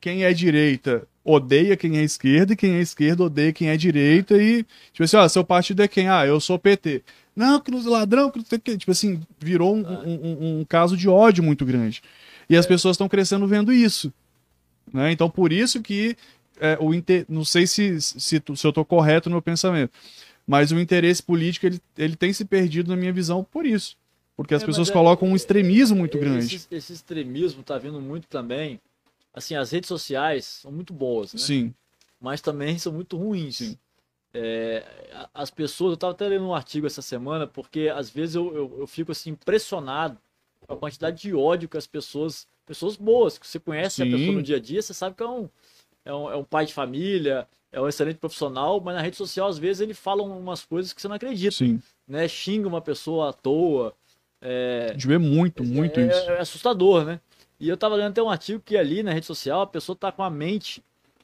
[0.00, 4.36] Quem é direita odeia quem é esquerda, e quem é esquerda odeia quem é direita.
[4.36, 6.08] E, tipo assim, ó, seu partido é quem?
[6.08, 7.02] Ah, eu sou PT.
[7.36, 8.42] Não, que nos ladrão, que
[8.76, 10.02] Tipo assim, virou um, ah.
[10.04, 12.02] um, um, caso de ódio muito grande.
[12.48, 12.68] E as é.
[12.68, 14.12] pessoas estão crescendo vendo isso.
[14.92, 15.12] Né?
[15.12, 16.16] Então, por isso que
[16.58, 17.26] é, o inter...
[17.28, 19.92] não sei se, se, se eu estou correto no meu pensamento,
[20.46, 23.96] mas o interesse político ele, ele tem se perdido na minha visão por isso.
[24.36, 26.56] Porque as é, pessoas é, colocam um extremismo muito grande.
[26.56, 28.80] Esse, esse extremismo está vindo muito também.
[29.32, 31.40] Assim, as redes sociais são muito boas, né?
[31.40, 31.74] Sim.
[32.20, 33.58] Mas também são muito ruins.
[33.58, 33.78] Sim.
[34.32, 34.84] É,
[35.32, 38.76] as pessoas, eu estava até lendo um artigo essa semana, porque às vezes eu, eu,
[38.80, 40.18] eu, fico assim impressionado
[40.60, 44.08] com a quantidade de ódio que as pessoas, pessoas boas, que você conhece Sim.
[44.08, 45.48] a pessoa no dia a dia, você sabe que é um,
[46.04, 49.48] é um, é um pai de família, é um excelente profissional, mas na rede social,
[49.48, 51.56] às vezes, ele fala umas coisas que você não acredita.
[51.56, 51.82] Sim.
[52.06, 52.28] Né?
[52.28, 53.92] Xinga uma pessoa à toa.
[54.40, 54.86] É...
[54.90, 56.30] A gente vê muito, muito é, isso.
[56.30, 57.20] É assustador, né?
[57.58, 60.12] E eu tava lendo até um artigo que ali na rede social a pessoa tá
[60.12, 60.82] com a mente.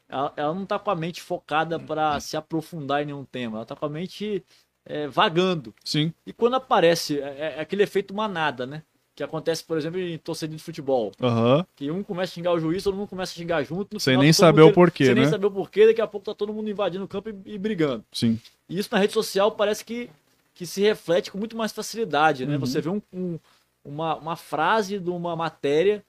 [0.08, 3.58] Ela, ela não tá com a mente focada para se aprofundar em nenhum tema.
[3.58, 4.44] Ela tá com a mente
[4.84, 5.72] é, vagando.
[5.84, 6.12] Sim.
[6.26, 8.82] E quando aparece, é, é aquele efeito manada, né?
[9.20, 11.12] Que acontece, por exemplo, em torcedor de futebol.
[11.20, 11.62] Uhum.
[11.76, 14.00] Que um começa a xingar o juiz, todo mundo começa a xingar junto.
[14.00, 15.20] Sem nem saber o porquê, sem né?
[15.20, 17.58] nem saber o porquê, daqui a pouco tá todo mundo invadindo o campo e, e,
[17.58, 18.02] brigando.
[18.10, 18.40] Sim.
[18.66, 20.08] E isso na rede social parece que,
[20.54, 22.54] que se reflete com muito mais facilidade, né?
[22.54, 22.60] Uhum.
[22.60, 23.38] Você vê um, um-
[23.84, 26.02] uma, uma frase de uma matéria,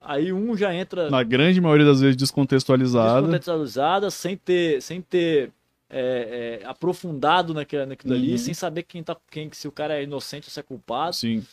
[0.00, 3.20] aí um já entra Na grande maioria das vezes descontextualizada.
[3.22, 5.50] descontextualizada, sem ter, sem ter
[5.88, 8.20] é, é, aprofundado naquilo, naquilo Uhum.
[8.20, 11.14] ali, sem saber quem tá, quem, se o cara é inocente ou se é culpado.
[11.14, 11.44] Sim,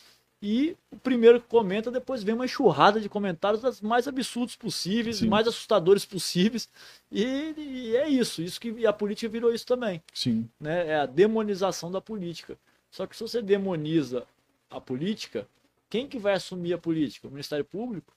[0.42, 5.16] E o primeiro que comenta, depois vem uma enxurrada de comentários das mais absurdos possíveis,
[5.18, 5.28] Sim.
[5.28, 6.68] mais assustadores possíveis.
[7.10, 10.86] E, e é isso, isso que e a política virou isso também, sim, né?
[10.88, 12.58] É a demonização da política.
[12.90, 14.24] Só que se você demoniza
[14.70, 15.46] a política,
[15.88, 17.26] quem que vai assumir a política?
[17.26, 18.12] O Ministério Público,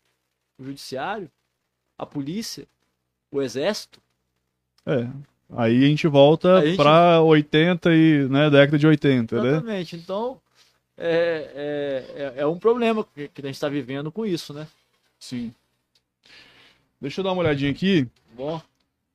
[0.59, 1.32] o Judiciário,
[1.97, 2.68] a polícia,
[3.32, 4.01] o Exército?
[4.86, 5.07] é.
[5.55, 9.49] Aí a gente volta gente- pra 80 e, né, década de 80, né?
[9.51, 9.95] Exatamente.
[9.95, 10.41] Então,
[10.98, 14.68] é, é, é, é um problema que, que a gente está vivendo com isso, né?
[15.20, 15.54] Sim.
[17.00, 18.08] Deixa eu dar uma olhadinha aqui.
[18.34, 18.60] Bom,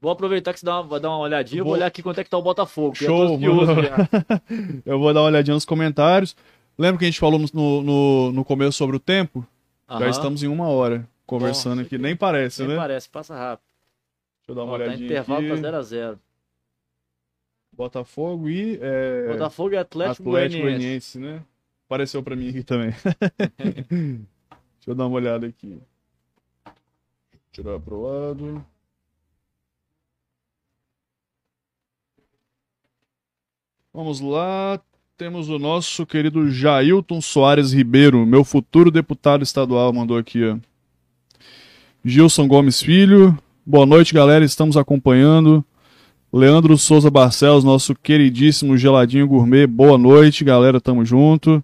[0.00, 1.62] vou aproveitar que você dá uma, vai dar uma olhadinha.
[1.62, 2.94] Vou Vou- olhar aqui quanto é que tá o Botafogo.
[2.94, 4.08] Show, já.
[4.86, 6.36] Eu vou dar uma olhadinha nos comentários.
[6.78, 9.46] Lembra que a gente falou no, no, no começo sobre o tempo?
[9.88, 10.08] Já Aham.
[10.08, 11.98] estamos em uma hora conversando Bom, aqui.
[11.98, 12.76] Nem parece, Nem né?
[12.76, 13.66] parece, passa rápido.
[14.40, 15.62] Deixa eu dar uma Ó, tá olhadinha intervalo aqui.
[15.62, 16.18] tá 0x0.
[17.72, 20.62] Botafogo e é, Botafogo e Atlético, Atlético.
[20.62, 21.42] Goianiense, né?
[21.92, 22.90] Apareceu pra mim aqui também.
[23.60, 24.26] Deixa
[24.86, 25.78] eu dar uma olhada aqui.
[27.52, 28.64] Tirar pro lado.
[33.92, 34.80] Vamos lá.
[35.18, 40.56] Temos o nosso querido Jailton Soares Ribeiro, meu futuro deputado estadual, mandou aqui, ó.
[42.02, 43.38] Gilson Gomes Filho.
[43.66, 44.42] Boa noite, galera.
[44.42, 45.62] Estamos acompanhando.
[46.32, 49.66] Leandro Souza Barcelos, nosso queridíssimo geladinho gourmet.
[49.66, 50.80] Boa noite, galera.
[50.80, 51.62] Tamo junto.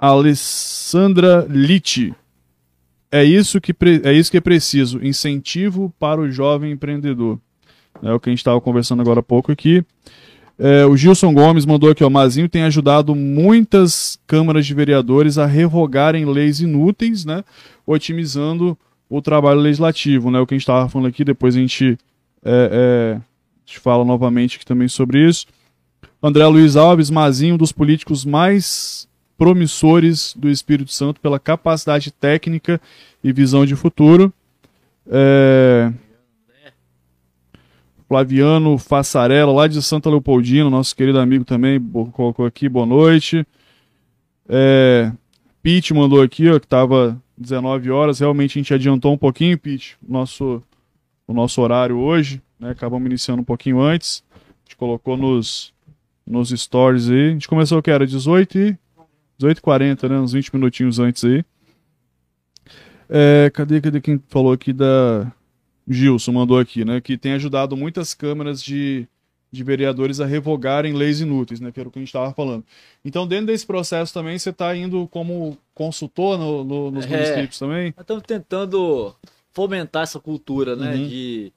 [0.00, 2.14] Alessandra Litti.
[3.12, 5.04] É isso que, é isso que é preciso.
[5.04, 7.38] Incentivo para o jovem empreendedor.
[8.02, 9.84] É o que a gente estava conversando agora há pouco aqui.
[10.58, 12.08] É, o Gilson Gomes mandou aqui, ó.
[12.08, 17.44] Mazinho tem ajudado muitas câmaras de vereadores a revogarem leis inúteis, né?
[17.86, 18.78] Otimizando
[19.08, 20.40] o trabalho legislativo, né?
[20.40, 21.98] O que a gente estava falando aqui, depois a gente,
[22.42, 23.20] é, é, a
[23.66, 25.46] gente fala novamente aqui também sobre isso.
[26.22, 29.08] André Luiz Alves, Mazinho, um dos políticos mais
[29.40, 32.78] promissores do Espírito Santo pela capacidade técnica
[33.24, 34.30] e visão de futuro.
[35.06, 35.90] É...
[38.06, 41.80] Flaviano Fassarella, lá de Santa Leopoldina, nosso querido amigo também,
[42.12, 43.46] colocou aqui, boa noite.
[44.46, 45.10] É...
[45.62, 49.96] Pete mandou aqui, ó, que tava 19 horas, realmente a gente adiantou um pouquinho, Pete,
[50.06, 50.62] nosso,
[51.26, 52.72] o nosso horário hoje, né?
[52.72, 54.22] Acabamos iniciando um pouquinho antes.
[54.34, 55.72] A gente colocou nos,
[56.26, 57.28] nos stories aí.
[57.28, 58.78] A gente começou que era 18 e
[59.40, 60.18] 18h40, né?
[60.18, 61.44] Uns 20 minutinhos antes aí.
[63.08, 65.30] É, cadê, cadê quem falou aqui da.
[65.88, 67.00] Gilson mandou aqui, né?
[67.00, 69.08] Que tem ajudado muitas câmaras de,
[69.50, 71.72] de vereadores a revogarem leis inúteis, né?
[71.72, 72.64] Que era o que a gente estava falando.
[73.04, 77.08] Então, dentro desse processo também, você está indo como consultor no- no- nos É.
[77.08, 77.92] municípios também?
[77.96, 79.12] Nós estamos tentando
[79.52, 80.94] fomentar essa cultura, né?
[80.94, 81.08] Uhum.
[81.08, 81.52] De,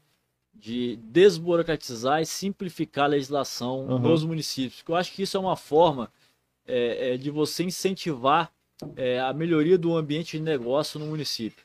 [0.56, 4.00] de desburocratizar e simplificar a legislação Uhum.
[4.00, 4.78] nos municípios.
[4.82, 6.10] Porque eu acho que isso é uma forma
[6.68, 8.52] é, é, de você incentivar
[8.96, 11.64] é, a melhoria do ambiente de negócio no município.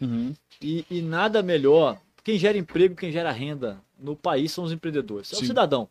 [0.61, 2.01] E, e nada melhor.
[2.23, 5.33] Quem gera emprego, quem gera renda no país são os empreendedores.
[5.33, 5.89] É o cidadão.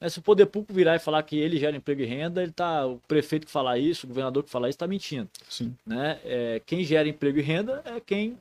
[0.00, 2.52] Né, Se o poder público virar e falar que ele gera emprego e renda, ele
[2.52, 5.28] tá, o prefeito que falar isso, o governador que falar isso, está mentindo.
[5.48, 5.74] Sim.
[5.86, 6.20] Né?
[6.24, 8.36] É, quem gera emprego e renda é quem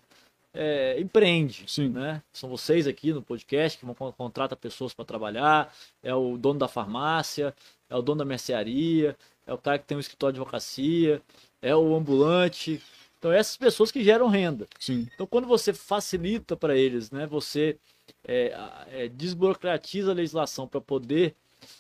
[0.54, 1.64] é, empreende.
[1.68, 1.90] Sim.
[1.90, 2.22] Né?
[2.34, 6.60] São vocês aqui no podcast que vão con- contrata pessoas para trabalhar, é o dono
[6.60, 7.54] da farmácia,
[7.90, 9.16] é o dono da mercearia,
[9.48, 11.22] é o cara que tem um escritório de advocacia,
[11.62, 12.82] é o ambulante.
[13.18, 14.68] Então, essas pessoas que geram renda.
[14.78, 15.08] Sim.
[15.14, 17.78] Então, quando você facilita para eles, né, você
[18.24, 18.54] é,
[18.92, 21.34] é, desburocratiza a legislação para poder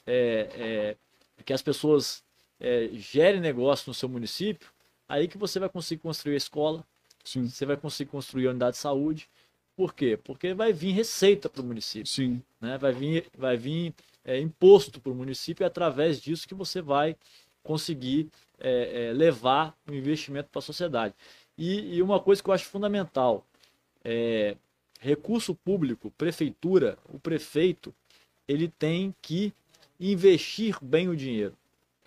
[0.06, 0.96] é,
[1.38, 2.24] é, que as pessoas
[2.60, 4.70] é, gerem negócio no seu município,
[5.08, 6.84] aí que você vai conseguir construir a escola,
[7.24, 7.48] Sim.
[7.48, 9.30] você vai conseguir construir a unidade de saúde.
[9.76, 10.18] Por quê?
[10.24, 12.42] Porque vai vir receita para o município Sim.
[12.60, 12.78] né?
[12.80, 13.94] Vai vir, vai vir
[14.26, 17.16] é, imposto para o município e é através disso que você vai
[17.68, 21.14] conseguir é, é, levar o investimento para a sociedade.
[21.58, 23.46] E, e uma coisa que eu acho fundamental
[24.04, 24.56] é
[25.02, 27.94] recurso público, prefeitura, o prefeito,
[28.48, 29.54] ele tem que
[30.00, 31.54] investir bem o dinheiro.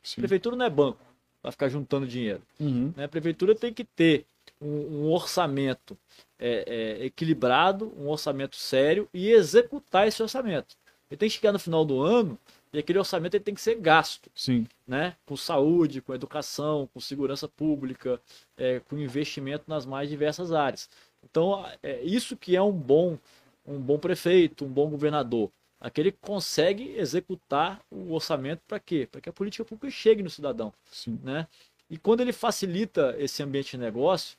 [0.03, 0.23] Sim.
[0.23, 1.05] Prefeitura não é banco,
[1.43, 2.93] vai ficar juntando dinheiro Uhum.
[2.97, 3.05] né?
[3.05, 4.25] A prefeitura tem que ter
[4.61, 5.97] um, um orçamento
[6.39, 6.65] é,
[7.01, 10.75] é, equilibrado, um orçamento sério e executar esse orçamento.
[11.11, 12.39] Ele tem que chegar no final do ano
[12.73, 14.67] e aquele orçamento ele tem que ser gasto, Sim.
[14.87, 15.17] né?
[15.27, 18.21] Com saúde, com educação, com segurança pública,
[18.57, 20.89] é, com investimento nas mais diversas áreas.
[21.25, 23.19] Então, é isso que é um bom,
[23.67, 25.51] um bom prefeito, um bom governador.
[25.81, 29.09] aquele que consegue executar o orçamento para quê?
[29.11, 30.73] Para que a política pública chegue no cidadão.
[30.91, 31.19] Sim.
[31.25, 31.47] Né?
[31.89, 34.37] E quando ele facilita esse ambiente de negócio,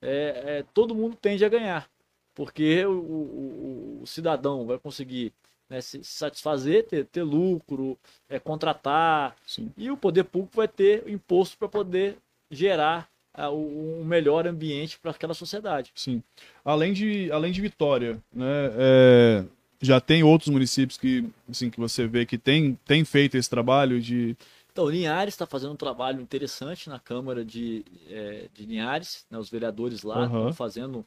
[0.00, 1.90] é, é, todo mundo tende a ganhar.
[2.34, 5.32] Porque o, o, o cidadão vai conseguir
[5.68, 7.98] né, se satisfazer, ter, ter lucro,
[8.28, 9.70] é, contratar, Sim.
[9.76, 12.16] e o poder público vai ter imposto para poder
[12.50, 15.90] gerar ah, o- um melhor ambiente para aquela sociedade.
[15.94, 16.22] Sim.
[16.64, 19.44] Além de, além de Vitória, né, é,
[19.80, 24.00] já tem outros municípios que, assim, que você vê que tem, tem feito esse trabalho
[24.00, 24.36] de.
[24.70, 29.48] Então, Linhares está fazendo um trabalho interessante na Câmara de, eh, de Linhares, né, os
[29.50, 31.04] vereadores lá estão fazendo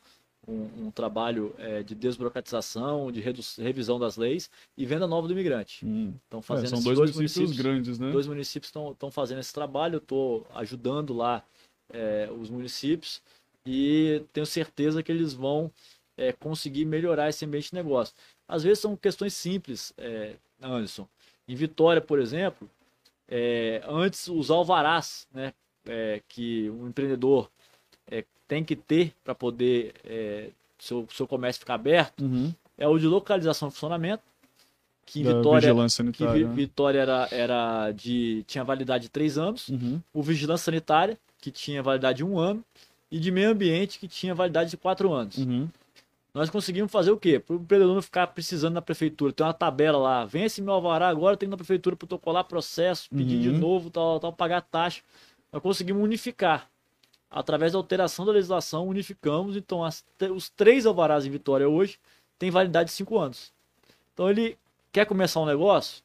[0.47, 5.85] um, um trabalho eh, de desburocratização, de revisão das leis e venda nova do imigrante.
[6.23, 8.11] Estão É, fazendo são esses dois, dois municípios, municípios grandes, né?
[8.11, 11.43] dois municípios estão fazendo esse trabalho, eu estou ajudando lá
[11.89, 13.21] é, os municípios
[13.65, 15.71] e tenho certeza que eles vão
[16.15, 18.15] é, conseguir melhorar esse ambiente de negócio.
[18.47, 21.07] Às vezes são questões simples, é, Anderson.
[21.47, 22.69] Em Vitória, por exemplo,
[23.27, 25.53] é, antes os alvarás né,
[25.85, 27.49] é, que um empreendedor é,
[28.47, 32.53] tem que ter para poder é, seu, seu comércio ficar aberto Uhum.
[32.77, 34.23] é o de localização e funcionamento,
[35.05, 35.73] que em Da Vitória
[36.13, 36.53] que né?
[36.53, 40.01] Vitória era, era de tinha validade de três anos, Uhum.
[40.13, 42.63] o vigilância sanitária que tinha validade de um ano
[43.11, 45.37] e de meio ambiente que tinha validade de quatro anos.
[45.37, 45.67] Uhum.
[46.33, 47.39] Nós conseguimos fazer o quê?
[47.39, 51.07] Para o empreendedor não ficar precisando na prefeitura, tem uma tabela lá, vence meu alvará
[51.07, 53.57] agora, tem na prefeitura protocolar processo, pedir de Uhum.
[53.57, 55.01] novo, tal, tal, pagar taxa.
[55.51, 56.69] Nós conseguimos unificar.
[57.29, 59.55] Através da alteração da legislação, unificamos.
[59.57, 61.99] Então, as- os três alvarás em Vitória hoje
[62.39, 63.51] têm validade de cinco anos.
[64.13, 64.57] Então, ele
[64.91, 66.01] quer começar um negócio,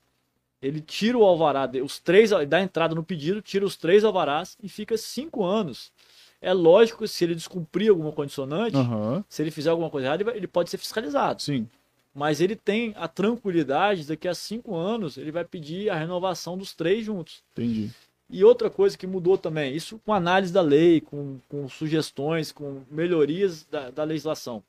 [0.61, 4.69] ele tira o alvará, os três, dá entrada no pedido, tira os três alvarás e
[4.69, 5.93] fica cinco anos.
[6.41, 9.25] É lógico que se ele descumprir alguma condicionante, Aham.
[9.29, 11.41] se ele fizer alguma coisa errada, ele pode ser fiscalizado.
[11.41, 11.69] Sim.
[12.15, 16.75] Mas ele tem a tranquilidade, daqui a cinco anos, ele vai pedir a renovação dos
[16.75, 17.43] três juntos.
[17.53, 17.91] Entendi.
[18.33, 22.83] E outra coisa que mudou também, isso com análise da lei, com, com sugestões, com
[22.91, 24.65] melhorias da, da legislação.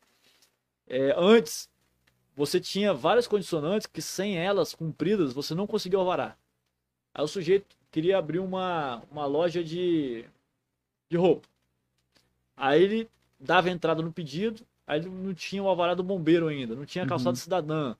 [0.85, 1.69] É, antes,
[2.35, 6.35] você tinha várias condicionantes que sem elas cumpridas, você não conseguia alvará.
[7.13, 10.25] Aí o sujeito queria abrir uma, uma loja de,
[11.09, 11.47] de roupa.
[12.57, 13.09] Aí ele
[13.39, 17.05] dava entrada no pedido, aí ele não tinha o alvará do bombeiro ainda, não tinha
[17.05, 17.41] calçado Uhum.
[17.41, 17.95] cidadã,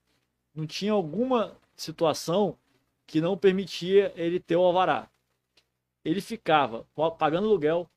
[0.53, 2.57] não tinha alguma situação
[3.07, 5.09] que não permitia ele ter o alvará.
[6.04, 7.89] Ele ficava pa- pagando aluguel,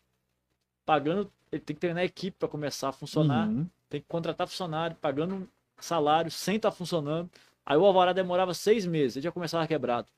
[0.85, 3.67] pagando, ele tem que treinar a equipe para começar a funcionar, Uhum.
[3.89, 5.49] tem que contratar funcionário, pagando
[5.79, 7.31] salário sem estar funcionando.
[7.65, 10.09] Aí o alvará demorava seis meses, ele já começava quebrado.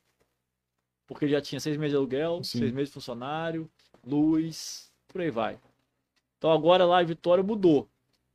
[1.07, 2.59] Porque ele já tinha seis meses de aluguel, Sim.
[2.59, 3.71] seis meses de funcionário,
[4.05, 5.59] luz, por aí vai.
[6.37, 7.89] Então agora lá em Vitória mudou.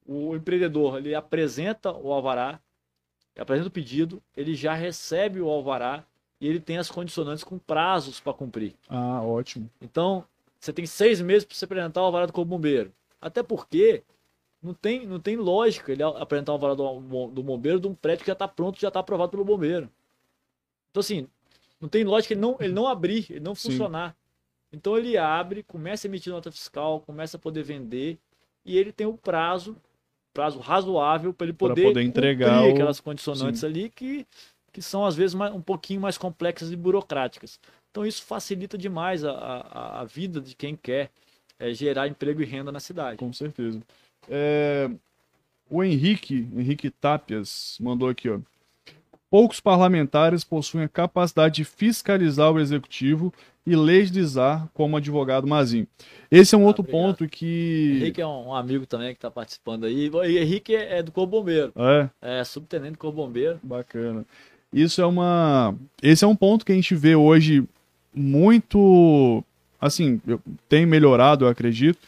[0.05, 2.59] O empreendedor ele apresenta o alvará,
[3.37, 6.03] apresenta o pedido, ele já recebe o alvará
[6.43, 8.75] e ele tem as condicionantes com prazos para cumprir.
[8.89, 9.69] Ah, ótimo.
[9.81, 10.25] Então,
[10.59, 12.91] você tem seis meses para você apresentar o alvará do corpo bombeiro.
[13.21, 14.03] Até porque
[14.61, 18.25] não tem, não tem lógica ele apresentar o alvará do, do bombeiro de um prédio
[18.25, 19.89] que já está pronto, já está aprovado pelo bombeiro.
[20.91, 21.27] Então, assim,
[21.79, 23.69] não tem lógica ele não, ele não abrir, ele não Sim.
[23.69, 24.13] funcionar.
[24.71, 28.19] Então, ele abre, começa a emitir nota fiscal, começa a poder vender
[28.65, 29.77] e ele tem o prazo,
[30.33, 34.27] prazo razoável para ele Pra poder, poder entregar o- aquelas condicionantes ali que,
[34.73, 37.59] que são, às vezes, um pouquinho mais complexas e burocráticas.
[37.91, 41.11] Então isso facilita demais a, a, a vida de quem quer
[41.59, 43.17] é, gerar emprego e renda na cidade.
[43.17, 43.79] Com certeza.
[44.27, 44.89] É,
[45.69, 48.39] O Henrique, Henrique Tapias, mandou aqui, ó.
[49.29, 53.33] Poucos parlamentares possuem a capacidade de fiscalizar o executivo
[53.65, 55.87] e legislar como advogado Mazinho.
[56.29, 57.01] Esse é um Ah, outro obrigado.
[57.17, 57.97] ponto que.
[58.01, 60.11] Henrique é um, um amigo também que está participando aí.
[60.25, 63.59] E Henrique é, é do Corpo Bombeiro, É, é subtenente do Corpo Bombeiro.
[63.63, 64.23] bacana.
[64.73, 65.75] Isso é uma.
[66.01, 67.63] Esse é um ponto que a gente vê hoje
[68.13, 69.43] muito.
[69.79, 70.19] Assim,
[70.67, 71.99] tem melhorado, eu acredito.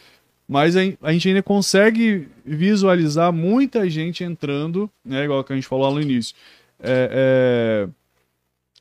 [0.48, 5.68] Mas a a gente ainda consegue visualizar muita gente entrando, né, igual que a gente
[5.68, 6.36] falou lá no início,
[6.80, 7.90] é, é,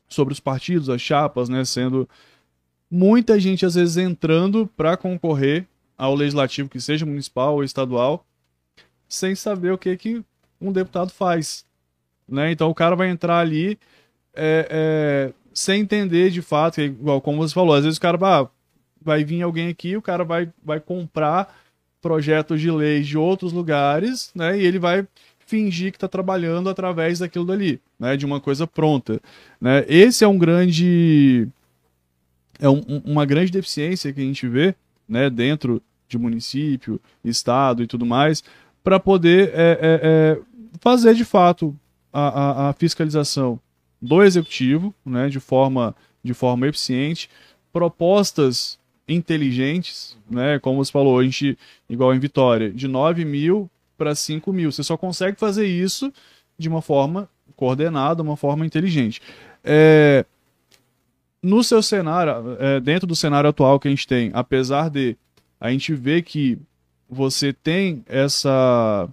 [0.07, 2.07] sobre os partidos, as chapas, né, sendo
[2.89, 5.65] muita gente às vezes entrando para concorrer
[5.97, 8.23] ao legislativo, que seja municipal ou estadual,
[9.09, 10.23] sem saber o que que
[10.61, 11.64] um deputado faz,
[12.27, 12.51] né?
[12.51, 13.77] Então o cara vai entrar ali
[14.35, 18.47] é, é, sem entender de fato, igual como você falou, às vezes o cara ah,
[19.01, 21.55] vai vir alguém aqui, o cara vai, vai comprar
[22.01, 24.59] projetos de leis de outros lugares, né?
[24.59, 25.07] E ele vai
[25.39, 28.17] fingir que está trabalhando através daquilo dali, né?
[28.17, 29.19] De uma coisa pronta,
[29.61, 29.85] né?
[29.87, 31.47] Esse é um grande
[32.59, 34.75] é um- uma grande deficiência que a gente vê,
[35.07, 35.29] né?
[35.29, 38.43] Dentro de município, estado e tudo mais,
[38.83, 40.39] para poder é, é, é,
[40.79, 41.75] fazer de fato
[42.19, 42.29] a,
[42.67, 43.59] a- a fiscalização,
[44.01, 47.29] do executivo, né, de forma de forma eficiente,
[47.71, 51.57] propostas inteligentes, né, como você falou, a gente
[51.89, 54.71] igual em Vitória, de 9 mil para 5 mil.
[54.71, 56.11] Você só consegue fazer isso
[56.57, 59.21] de uma forma coordenada, uma forma inteligente.
[59.63, 60.25] É,
[61.43, 65.15] no seu cenário, é, dentro do cenário atual que a gente tem, apesar de
[65.59, 66.57] a gente ver que
[67.09, 69.07] você tem essa,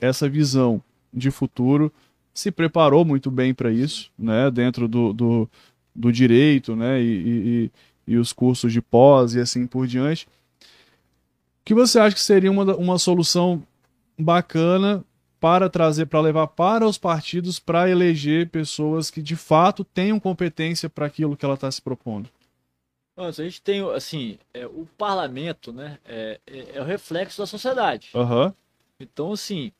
[0.00, 0.82] essa visão
[1.12, 1.92] de futuro,
[2.38, 5.50] se preparou muito bem para isso, né, dentro do, do,
[5.92, 7.70] do direito, né, e,
[8.06, 10.28] e, e, os cursos de pós e assim por diante.
[11.60, 13.60] O que você acha que seria uma, uma solução
[14.16, 15.04] bacana
[15.40, 20.88] para trazer, para levar para os partidos para eleger pessoas que de fato tenham competência
[20.88, 22.30] para aquilo que ela está se propondo?
[23.16, 27.46] Antes, a gente tem, assim, é, o parlamento, né, é, é, é, o reflexo da
[27.46, 28.10] sociedade.
[28.14, 28.52] Uhum.
[29.00, 29.72] Então, assim,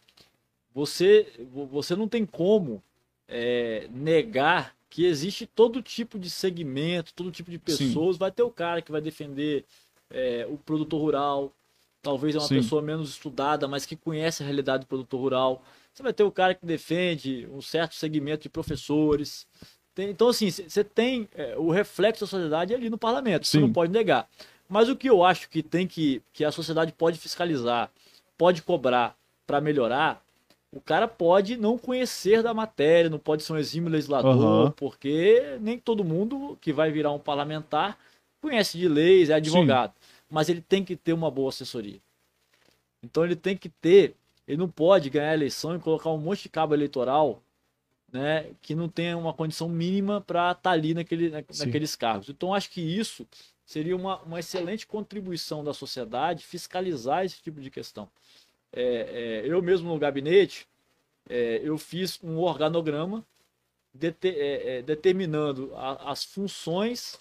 [0.79, 1.27] você,
[1.73, 2.81] você não tem como
[3.27, 8.15] é, negar que existe todo tipo de segmento, todo tipo de pessoas.
[8.15, 8.21] Sim.
[8.21, 9.65] Vai ter o cara que vai defender
[10.09, 11.53] é, o produtor rural,
[12.01, 12.59] talvez é uma Sim.
[12.59, 15.65] pessoa menos estudada, mas que conhece a realidade do produtor rural.
[15.93, 19.49] Você vai ter o cara que defende um certo segmento de professores.
[19.97, 23.73] Tem, então, assim, você tem é, o reflexo da sociedade ali no parlamento, você não
[23.73, 24.29] pode negar.
[24.69, 27.91] Mas o que eu acho que tem que, que a sociedade pode fiscalizar,
[28.37, 30.23] pode cobrar para melhorar,
[30.73, 34.71] o cara pode não conhecer da matéria, não pode ser um exímio legislador, uhum.
[34.73, 37.99] porque nem todo mundo que vai virar um parlamentar
[38.41, 39.93] conhece de leis, é advogado.
[39.93, 42.01] Sim mas ele tem que ter uma boa assessoria.
[43.03, 44.15] Então ele tem que ter,
[44.47, 47.43] ele não pode ganhar a eleição e colocar um monte de cabo eleitoral
[48.13, 52.29] né, que não tenha uma condição mínima para estar tá ali naquele, naqueles cargos.
[52.29, 53.27] Então acho que isso
[53.65, 58.09] seria uma, uma excelente contribuição da sociedade fiscalizar esse tipo de questão.
[58.73, 60.67] É, é, eu mesmo no gabinete,
[61.29, 63.25] é, eu fiz um organograma
[64.23, 67.19] é, determinando a, as funções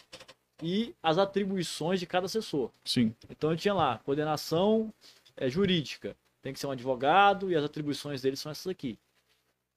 [0.62, 2.72] e as atribuições de cada assessor.
[2.84, 3.14] Sim.
[3.30, 4.94] Então eu tinha lá, coordenação
[5.36, 8.98] é, jurídica, tem que ser um advogado e as atribuições dele são essas aqui.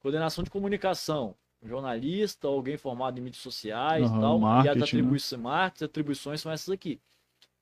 [0.01, 5.45] Coordenação de comunicação, jornalista, alguém formado em mídias sociais uhum, tal, e as atribuições, né?
[5.45, 6.99] marketing, atribuições são essas aqui.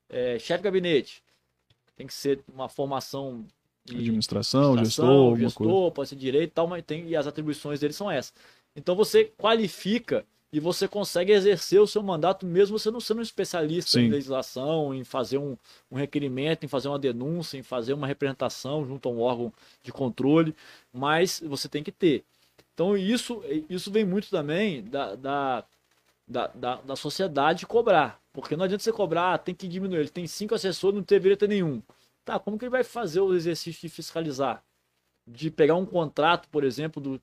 [0.09, 1.23] É, chefe de gabinete,
[1.97, 3.45] tem que ser uma formação
[3.97, 8.11] administração, administração gestor, gestor pode ser direito tal, mas tem, e as atribuições dele são
[8.11, 8.33] essas.
[8.75, 13.23] Então você qualifica e você consegue exercer o seu mandato mesmo você não sendo um
[13.23, 14.03] especialista Sim.
[14.03, 15.57] em legislação, em fazer um,
[15.91, 19.93] um, requerimento, em fazer uma denúncia, em fazer uma representação junto a um órgão de
[19.93, 20.55] controle,
[20.93, 22.25] mas você tem que ter.
[22.73, 25.65] Então isso, isso vem muito também da, da,
[26.27, 30.09] da, da, da sociedade cobrar, porque não adianta você cobrar, ah, tem que diminuir, ele
[30.09, 31.83] tem cinco assessores, não deveria ter nenhum.
[32.29, 34.63] Tá, como que ele vai fazer o exercício de fiscalizar?
[35.27, 37.19] De pegar um contrato, por exemplo, do,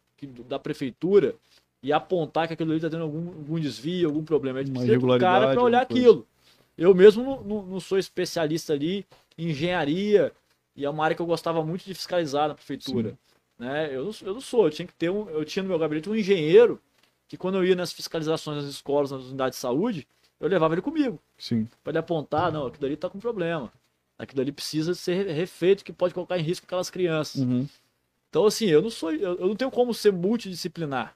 [0.45, 1.35] da prefeitura
[1.83, 4.63] e apontar que aquilo ali está tendo algum, algum desvio, algum problema.
[4.63, 6.25] Gente precisa do cara para olhar aquilo.
[6.75, 9.05] Eu mesmo não, não, não, sou especialista ali
[9.37, 10.33] em engenharia
[10.75, 13.15] e é uma área que eu gostava muito de fiscalizar na prefeitura.
[13.59, 13.95] Né?
[13.95, 16.09] Eu, não, eu não sou, eu tinha que ter um, eu tinha no meu gabinete
[16.09, 16.81] um engenheiro
[17.27, 20.07] que quando eu ia nas fiscalizações das escolas, nas unidades de saúde,
[20.39, 21.21] eu levava ele comigo.
[21.37, 21.69] Sim.
[21.83, 23.71] Para ele apontar, não, aquilo ali está com problema.
[24.17, 27.41] Aquilo ali precisa ser refeito, que pode colocar em risco aquelas crianças.
[27.41, 27.67] Uhum.
[28.29, 31.15] Então, assim, eu não sou, eu, não tenho como ser multidisciplinar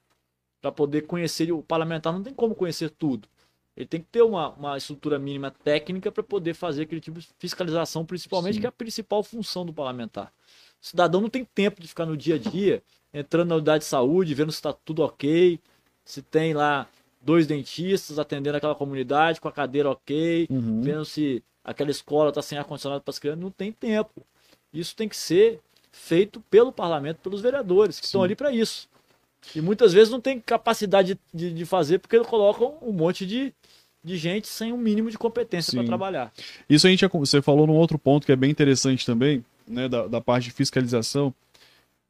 [0.61, 1.51] para poder conhecer.
[1.51, 3.27] O parlamentar não tem como conhecer tudo.
[3.75, 7.29] Ele tem que ter uma, uma estrutura mínima técnica para poder fazer aquele tipo de
[7.37, 8.59] fiscalização, principalmente, Sim.
[8.61, 10.33] que é a principal função do parlamentar.
[10.81, 12.83] O cidadão não tem tempo de ficar no dia a dia
[13.13, 15.59] entrando na unidade de saúde, vendo se está tudo ok,
[16.03, 16.87] se tem lá
[17.21, 20.81] dois dentistas atendendo aquela comunidade com a cadeira ok, uhum.
[20.81, 23.41] vendo se aquela escola está sem ar-condicionado para as crianças.
[23.41, 24.25] Não tem tempo.
[24.73, 25.59] Isso tem que ser
[25.91, 28.09] feito pelo parlamento, pelos vereadores, que Sim.
[28.09, 28.87] estão ali para isso.
[29.55, 33.53] E muitas vezes não tem capacidade de, de fazer porque colocam um monte de,
[34.03, 36.31] de gente sem um mínimo de competência para trabalhar.
[36.69, 40.07] Isso a gente você falou num outro ponto que é bem interessante também, né, da,
[40.07, 41.33] da parte de fiscalização.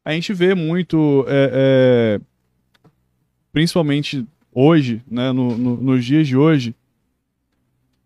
[0.04, 2.22] A gente vê muito, é, é,
[3.52, 6.76] principalmente hoje, né, no, no, nos dias de hoje,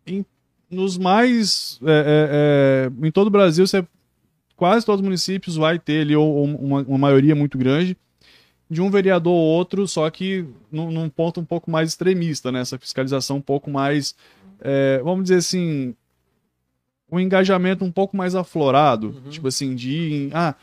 [0.06, 0.26] em,
[0.74, 3.86] nos mais, é, é, é em todo o Brasil, você,
[4.55, 7.97] quase todos os municípios vai ter ali uma, uma maioria muito grande
[8.69, 12.61] de um vereador ou outro, só que num, num ponto um pouco mais extremista, né?
[12.61, 14.15] Essa fiscalização um pouco mais,
[14.59, 15.95] é, vamos dizer assim,
[17.11, 19.30] um engajamento um pouco mais aflorado, uhum.
[19.30, 20.55] tipo assim, de ah,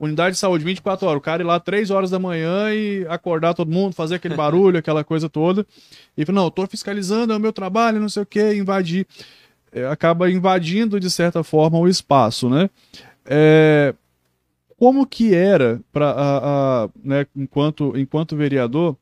[0.00, 3.54] unidade de saúde 24 horas, o cara ir lá 3 horas da manhã e acordar
[3.54, 5.64] todo mundo, fazer aquele barulho, aquela coisa toda,
[6.16, 9.06] e falar, não, eu tô fiscalizando, é o meu trabalho, não sei o que, invadir,
[9.72, 12.68] é, acaba invadindo de certa forma o espaço, né?
[13.24, 13.94] É,
[14.78, 18.96] como que era para né, enquanto enquanto vereador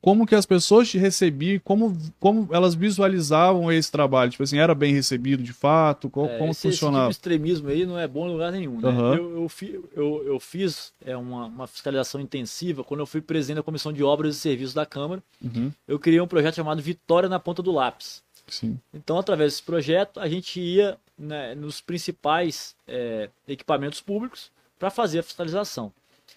[0.00, 4.32] como que as pessoas te recebiam, como, como elas visualizavam esse trabalho.
[4.32, 6.10] Tipo assim, era bem recebido de fato?
[6.10, 7.08] Como, É, como esse, funcionava?
[7.08, 8.80] Esse tipo de extremismo aí não é bom em lugar nenhum.
[8.80, 8.88] Né?
[8.88, 9.14] Aham.
[9.14, 13.62] Eu, eu, eu- eu fiz é, uma, uma fiscalização intensiva quando eu fui presidente da
[13.62, 15.22] Comissão de Obras e Serviços da Câmara.
[15.40, 18.24] Uhum, Eu criei um projeto chamado Vitória na Ponta do Lápis.
[18.46, 18.78] Sim.
[18.92, 25.20] Então, através desse projeto, a gente ia né, nos principais é, equipamentos públicos para fazer
[25.20, 25.92] a fiscalização.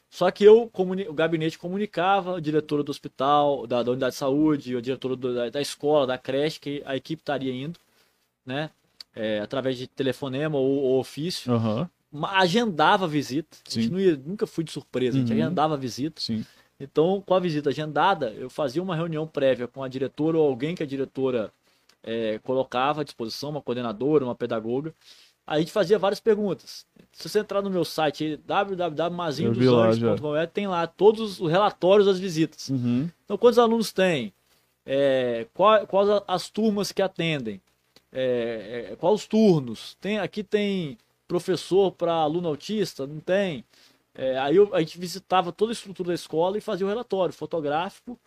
[0.09, 4.75] Só que eu, o gabinete comunicava, a diretora do hospital, da, da unidade de saúde,
[4.77, 7.79] a diretora do- da, da escola, da creche, que a equipe estaria indo,
[8.45, 8.69] né?
[9.15, 11.51] é, através de telefonema ou, ou ofício.
[12.11, 13.57] Ma- Agendava a visita.
[13.67, 13.91] A gente Sim.
[13.93, 15.39] não ia, nunca fui de surpresa, a gente Uhum.
[15.41, 16.21] agendava a visita.
[16.21, 16.45] sim.
[16.77, 20.75] Então, com a visita agendada, eu fazia uma reunião prévia com a diretora ou alguém
[20.75, 21.49] que a diretora
[22.05, 24.93] eh, colocava à disposição, uma coordenadora, uma pedagoga.
[25.47, 26.85] Aí a gente fazia várias perguntas.
[27.11, 30.07] Se você entrar no meu site aí, Eu vi lá já.
[30.15, 32.69] www.mazinhodosanjos.com, tem lá todos os relatórios das visitas.
[32.69, 34.33] Uhum, Então, quantos alunos tem?
[34.85, 37.61] É, qual- quais as turmas que atendem?
[38.11, 39.95] É, é, quais os turnos?
[39.99, 40.97] Tem, aqui tem
[41.27, 43.05] professor para aluno autista?
[43.05, 43.63] Não tem?
[44.13, 47.33] É, aí eu- a gente visitava toda a estrutura da escola e fazia o relatório
[47.33, 48.17] fotográfico.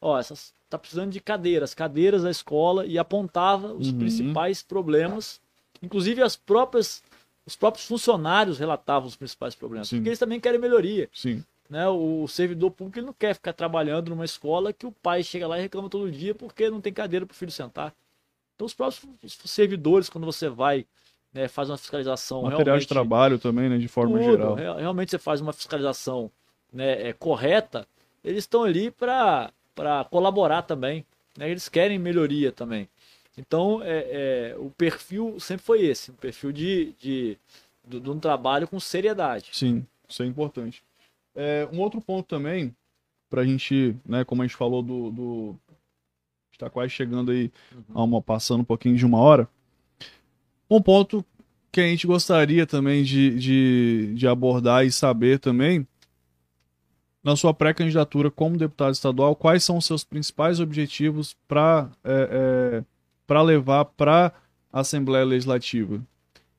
[0.00, 3.98] Ó, essas, tá precisando de cadeiras, cadeiras da escola e apontava os Uhum.
[3.98, 5.40] principais problemas.
[5.82, 7.02] Inclusive as próprias,
[7.46, 9.96] os próprios funcionários relatavam os principais problemas, Sim.
[9.96, 11.42] porque eles também querem melhoria sim.
[11.70, 11.88] né?
[11.88, 15.58] O servidor público ele não quer ficar trabalhando numa escola que o pai chega lá
[15.58, 17.94] e reclama todo dia porque não tem cadeira para o filho sentar.
[18.54, 19.06] Então os próprios
[19.44, 20.84] servidores, quando você vai
[21.32, 23.78] né, faz uma fiscalização Material de trabalho também, né?
[23.78, 24.54] De forma tudo, geral.
[24.54, 26.30] real- realmente você faz uma fiscalização
[26.72, 27.86] né, é, correta,
[28.24, 29.50] eles estão ali para
[30.10, 31.04] colaborar também.
[31.36, 31.50] né?
[31.50, 32.88] Eles querem melhoria também.
[33.36, 37.38] Então é, é, o perfil sempre foi esse, um perfil de, de,
[37.86, 39.50] de, de um trabalho com seriedade.
[39.52, 40.82] Sim, isso é importante.
[41.34, 42.74] É, um outro ponto também,
[43.30, 45.10] pra gente, né, como a gente falou do.
[45.10, 45.56] do
[46.52, 47.52] está quase chegando aí,
[47.94, 49.48] a uma, passando um pouquinho de uma hora.
[50.68, 51.24] Um ponto
[51.70, 55.86] que a gente gostaria também de, de, de abordar e saber também,
[57.28, 62.28] na sua pré-candidatura como deputado estadual, quais são os seus principais objetivos para é,
[62.80, 62.84] é,
[63.26, 64.32] para levar para
[64.72, 66.00] a Assembleia Legislativa?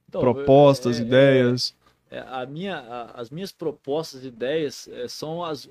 [0.08, 1.76] Então, Propostas, é, é, ideias.
[2.12, 5.68] É, a minha, a- as minhas propostas e ideias é, são as,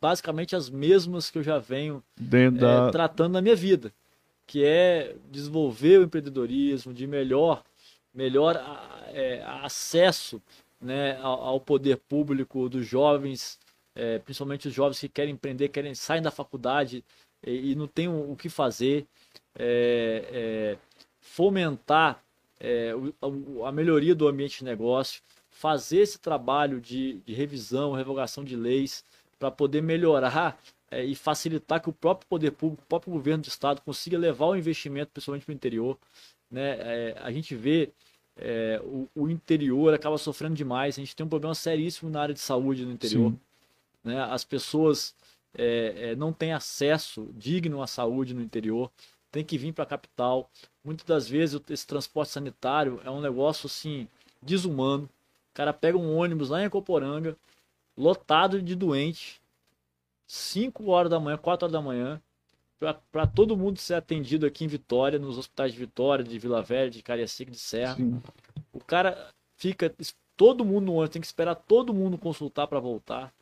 [0.00, 2.90] basicamente as mesmas que eu já venho é, da.
[2.92, 3.92] tratando na minha vida,
[4.46, 7.64] que é desenvolver o empreendedorismo, de melhor,
[8.14, 8.56] melhor
[9.12, 10.40] é, acesso
[10.80, 13.58] né, ao, ao poder público dos jovens,
[13.98, 17.04] é, principalmente os jovens que querem empreender, querem saem da faculdade
[17.44, 19.06] e, e não têm o, o que fazer,
[19.58, 20.78] é, é,
[21.20, 22.22] fomentar
[22.60, 25.20] é, o- a, a melhoria do ambiente de negócio,
[25.50, 29.04] fazer esse trabalho de, de revisão, revogação de leis,
[29.38, 30.58] para poder melhorar
[30.90, 34.46] é, e facilitar que o próprio poder público, o próprio governo do estado consiga levar
[34.46, 35.98] o investimento, principalmente para o interior.
[36.50, 36.76] Né?
[36.80, 37.90] É, a gente vê
[38.36, 40.96] é, o, o interior acaba sofrendo demais.
[40.96, 43.30] A gente tem um problema seríssimo na área de saúde no interior.
[43.30, 43.40] Sim.
[44.04, 44.20] Né?
[44.22, 45.14] As pessoas
[45.54, 48.90] é, é, não têm acesso digno à saúde no interior,
[49.30, 50.50] tem que vir para a capital.
[50.84, 54.08] Muitas das vezes o- esse transporte sanitário é um negócio assim
[54.42, 55.04] desumano.
[55.04, 57.36] O cara pega um ônibus lá em Coporanga,
[57.96, 59.40] lotado de doente,
[60.26, 62.20] 5 horas da manhã, 4 horas da manhã,
[63.10, 66.90] para todo mundo ser atendido aqui em Vitória, nos hospitais de Vitória, de Vila Velha,
[66.90, 67.96] de Cariacica, de Serra.
[67.96, 68.22] Sim.
[68.72, 69.92] O cara fica
[70.36, 73.32] todo mundo no ônibus, tem que esperar todo mundo consultar para voltar.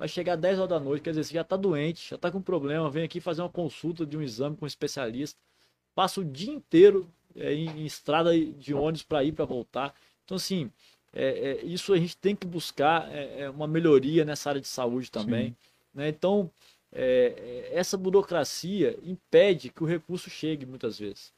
[0.00, 2.40] Vai chegar 10 horas da noite, quer dizer, você já tá doente, já tá com
[2.40, 5.38] problema, vem aqui fazer uma consulta de um exame com um especialista.
[5.94, 9.94] Passa o dia inteiro é, em, em estrada de ônibus para ir para voltar.
[10.24, 10.72] Então, assim,
[11.12, 14.68] é, é, isso a gente tem que buscar é, é, uma melhoria nessa área de
[14.68, 15.54] saúde também.
[15.92, 16.08] Né?
[16.08, 16.50] Então,
[16.90, 21.30] é, essa burocracia impede que o recurso chegue muitas vezes.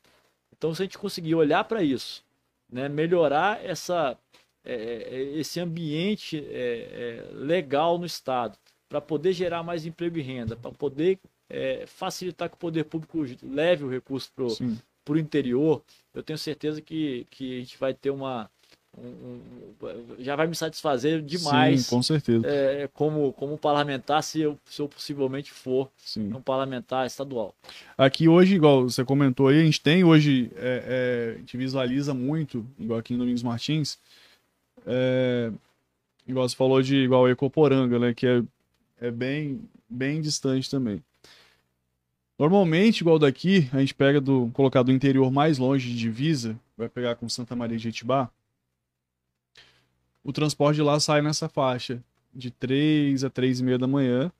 [0.56, 2.22] Então, se a gente conseguir olhar para isso,
[2.70, 4.16] né, melhorar essa,
[4.64, 4.74] é,
[5.10, 8.56] é, esse ambiente é, é, legal no Estado,
[8.88, 13.24] para poder gerar mais emprego e renda, para poder é, facilitar que o poder público
[13.42, 14.30] leve o recurso
[15.04, 15.82] para o interior,
[16.14, 18.50] eu tenho certeza que, que a gente vai ter uma.
[18.96, 19.42] um- um-
[20.18, 22.46] já vai me satisfazer demais Sim, com certeza.
[22.46, 26.30] é, como, como parlamentar, se eu, se eu possivelmente for Sim.
[26.32, 27.54] um parlamentar estadual.
[27.96, 32.12] Aqui hoje, igual você comentou aí, a gente tem hoje, é, é, a gente visualiza
[32.14, 33.98] muito, igual aqui em Domingos Martins,
[34.86, 35.52] é,
[36.26, 38.42] igual você falou de igual Ecoporanga, né, que é,
[39.00, 41.02] é bem, bem distante também.
[42.38, 46.88] Normalmente, igual daqui, a gente pega do, colocar do interior mais longe de divisa, vai
[46.88, 48.30] pegar com Santa Maria de Jetibá,
[50.24, 52.02] o transporte de lá sai nessa faixa
[52.34, 54.30] de 3 a 3 e meia da manhã,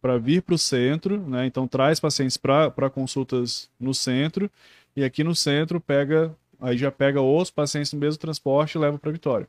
[0.00, 1.46] para vir para o centro, né?
[1.46, 4.50] Então traz pacientes para consultas no centro
[4.94, 8.98] e aqui no centro pega, aí já pega os pacientes no mesmo transporte e leva
[8.98, 9.48] para Vitória.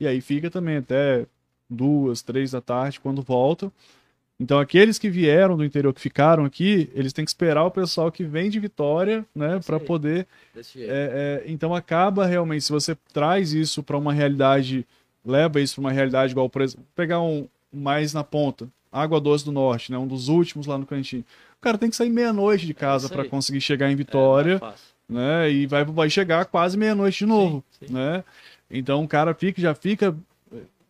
[0.00, 1.26] E aí fica também até
[1.68, 3.70] duas, três da tarde quando volta.
[4.40, 8.10] Então aqueles que vieram do interior que ficaram aqui, eles têm que esperar o pessoal
[8.10, 10.26] que vem de Vitória, né, para poder.
[10.56, 14.86] É, é, então acaba realmente se você traz isso para uma realidade,
[15.22, 19.44] leva isso para uma realidade igual, por exemplo, pegar um mais na ponta, Água Doce
[19.44, 19.98] do Norte, né?
[19.98, 21.24] Um dos últimos lá no cantinho.
[21.58, 24.72] O cara tem que sair meia-noite de casa é para conseguir chegar em Vitória, é,
[25.12, 25.50] né?
[25.52, 27.92] E vai, vai chegar quase meia-noite de novo, sim, sim.
[27.92, 28.24] né?
[28.70, 30.16] Então o cara fica, já fica,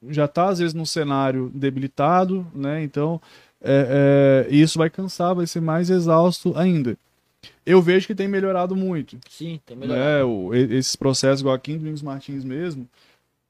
[0.09, 2.83] já tá às vezes num cenário debilitado, né?
[2.83, 3.21] Então
[3.63, 6.97] é, é, isso vai cansar, vai ser mais exausto ainda.
[7.65, 9.19] Eu vejo que tem melhorado muito.
[9.29, 10.05] Sim, tem melhorado.
[10.05, 10.25] Né?
[10.25, 12.89] O, esses processos, igual aqui em Domingos Martins mesmo,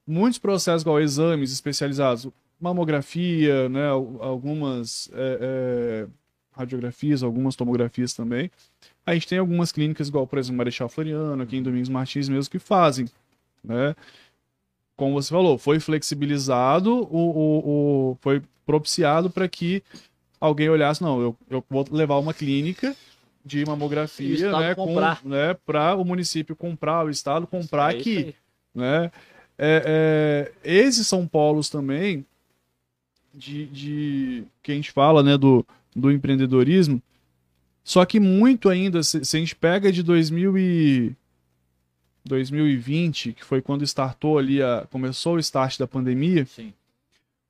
[0.07, 6.07] muitos processos, igual exames especializados mamografia, né, algumas é, é,
[6.51, 8.51] radiografias, algumas tomografias também.
[9.03, 12.51] A gente tem algumas clínicas, igual, por exemplo, Marechal Floriano, aqui em Domingos Martins mesmo,
[12.51, 13.07] que fazem.
[13.63, 13.95] Né?
[14.95, 19.83] Como você falou, foi flexibilizado, o, o, o foi propiciado para que
[20.39, 22.95] alguém olhasse, não, eu, eu vou levar uma clínica
[23.43, 24.75] de mamografia né,
[25.23, 28.35] né, para o município comprar, o estado comprar aqui.
[28.73, 29.11] Né?
[29.57, 32.25] É, é, esses são polos também
[33.33, 35.65] de, de que a gente fala, né, do,
[35.95, 37.01] do empreendedorismo.
[37.83, 41.15] Só que muito ainda, se, se a gente pega de 2000 e
[42.25, 46.73] 2020, que foi quando startou ali a, começou o start da pandemia, Sim.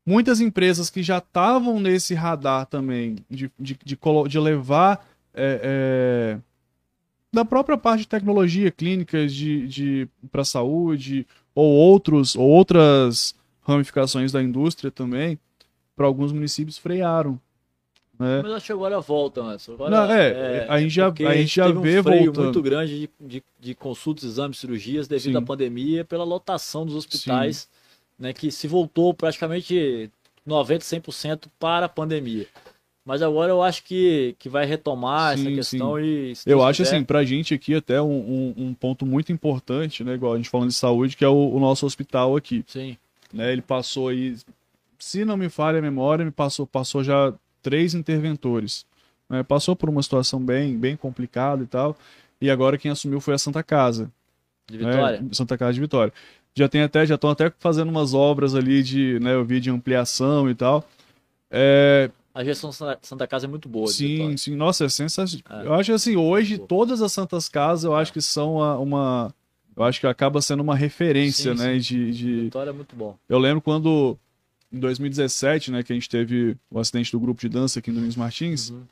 [0.05, 6.39] muitas empresas que já estavam nesse radar também de, de, de, de levar é, é,
[7.34, 14.32] da própria parte de tecnologia, clínicas de, de para saúde ou outros ou outras ramificações
[14.32, 15.39] da indústria também,
[15.95, 17.39] para alguns municípios frearam.
[18.22, 18.39] Né?
[18.43, 19.74] Mas acho que agora volta, Anderson.
[19.74, 22.43] Agora, Não, é, é, a gente já, a gente já vê um freio voltando.
[22.43, 25.38] muito grande de, de, de, consultas, exames, cirurgias devido Sim.
[25.39, 27.67] à pandemia, pela lotação dos hospitais,
[28.19, 30.11] né, que se voltou praticamente
[30.45, 32.45] 90, 100% para a pandemia.
[33.03, 36.03] Mas agora eu acho que, que vai retomar sim, essa questão sim.
[36.03, 36.34] e.
[36.45, 40.13] Eu acho assim, pra gente aqui até um, um, um, ponto muito importante, né?
[40.13, 42.63] Igual a gente falando de saúde, que é o, o nosso hospital aqui.
[42.67, 42.95] Sim.
[43.34, 44.36] Né, ele passou aí
[45.01, 48.86] se não me falha a memória, me passou, passou já três interventores.
[49.30, 49.43] Né?
[49.43, 51.97] Passou por uma situação bem, bem complicada e tal.
[52.39, 54.12] E agora quem assumiu foi a Santa Casa.
[54.70, 55.22] De Vitória.
[55.22, 55.30] Né?
[55.32, 56.14] Santa Casa de Vitória.
[56.53, 59.70] Já tem até, já estão até fazendo umas obras ali de, né, eu vi de
[59.70, 60.84] ampliação e tal.
[61.49, 62.09] É...
[62.34, 63.88] A gestão Santa Casa é muito boa.
[63.88, 64.55] Sim, sim.
[64.55, 65.62] Nossa, é sensacional.
[65.62, 65.68] É.
[65.68, 69.36] Eu acho assim, hoje todas as Santas Casas eu acho que são uma, uma,
[69.76, 71.80] eu acho que acaba sendo uma referência, sim, né, sim.
[71.80, 72.41] de, de...
[72.43, 73.18] Vitória é muito bom.
[73.28, 74.18] Eu lembro quando
[74.72, 77.93] em 2017, né, que a gente teve o acidente do grupo de dança aqui em
[77.93, 78.84] Domingos Martins, uhum.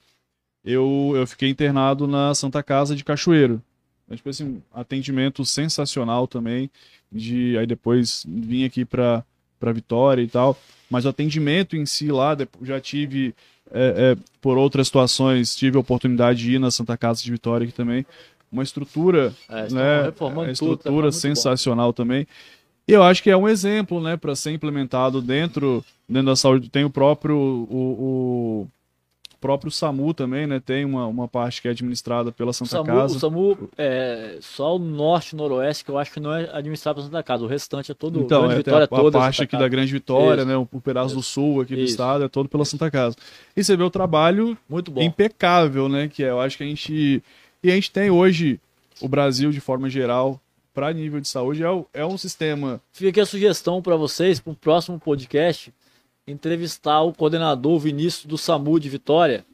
[0.63, 3.61] eu, eu fiquei internado na Santa Casa de Cachoeiro.
[4.05, 6.69] Então, tipo assim, atendimento sensacional também.
[7.11, 9.23] De, aí depois vim aqui para
[9.59, 10.57] para Vitória e tal.
[10.89, 13.35] Mas o atendimento em si lá, já tive,
[13.71, 17.65] é, é, por outras situações, tive a oportunidade de ir na Santa Casa de Vitória
[17.65, 18.05] aqui também.
[18.51, 22.25] Uma estrutura, é, né, a estrutura tudo, tá sensacional também.
[22.89, 26.69] E eu acho que é um exemplo, né, para ser implementado dentro, dentro da saúde.
[26.69, 28.67] Tem o próprio o, o
[29.39, 30.59] próprio SAMU também, né?
[30.59, 33.15] Tem uma, uma parte que é administrada pela Santa SAMU, Casa.
[33.15, 36.95] O SAMU é só o norte e noroeste que eu acho que não é administrado
[36.95, 37.43] pela Santa Casa.
[37.43, 39.17] O restante é todo então, Grande é, Vitória a, toda.
[39.19, 39.63] A parte aqui Casa.
[39.63, 40.49] da Grande Vitória, Isso.
[40.49, 40.57] né?
[40.57, 41.15] O, o pedaço Isso.
[41.17, 41.91] do sul aqui do Isso.
[41.91, 43.15] estado é todo pela Santa Casa.
[43.55, 46.07] E você vê o trabalho muito bom, impecável, né?
[46.07, 47.23] Que é, eu acho que a gente
[47.63, 48.59] e a gente tem hoje
[48.99, 50.41] o Brasil de forma geral
[50.79, 52.81] para nível de saúde é, é um sistema.
[52.93, 55.73] Fica aqui a sugestão para vocês, para o próximo podcast,
[56.25, 59.45] entrevistar o coordenador Vinícius do SAMU de Vitória,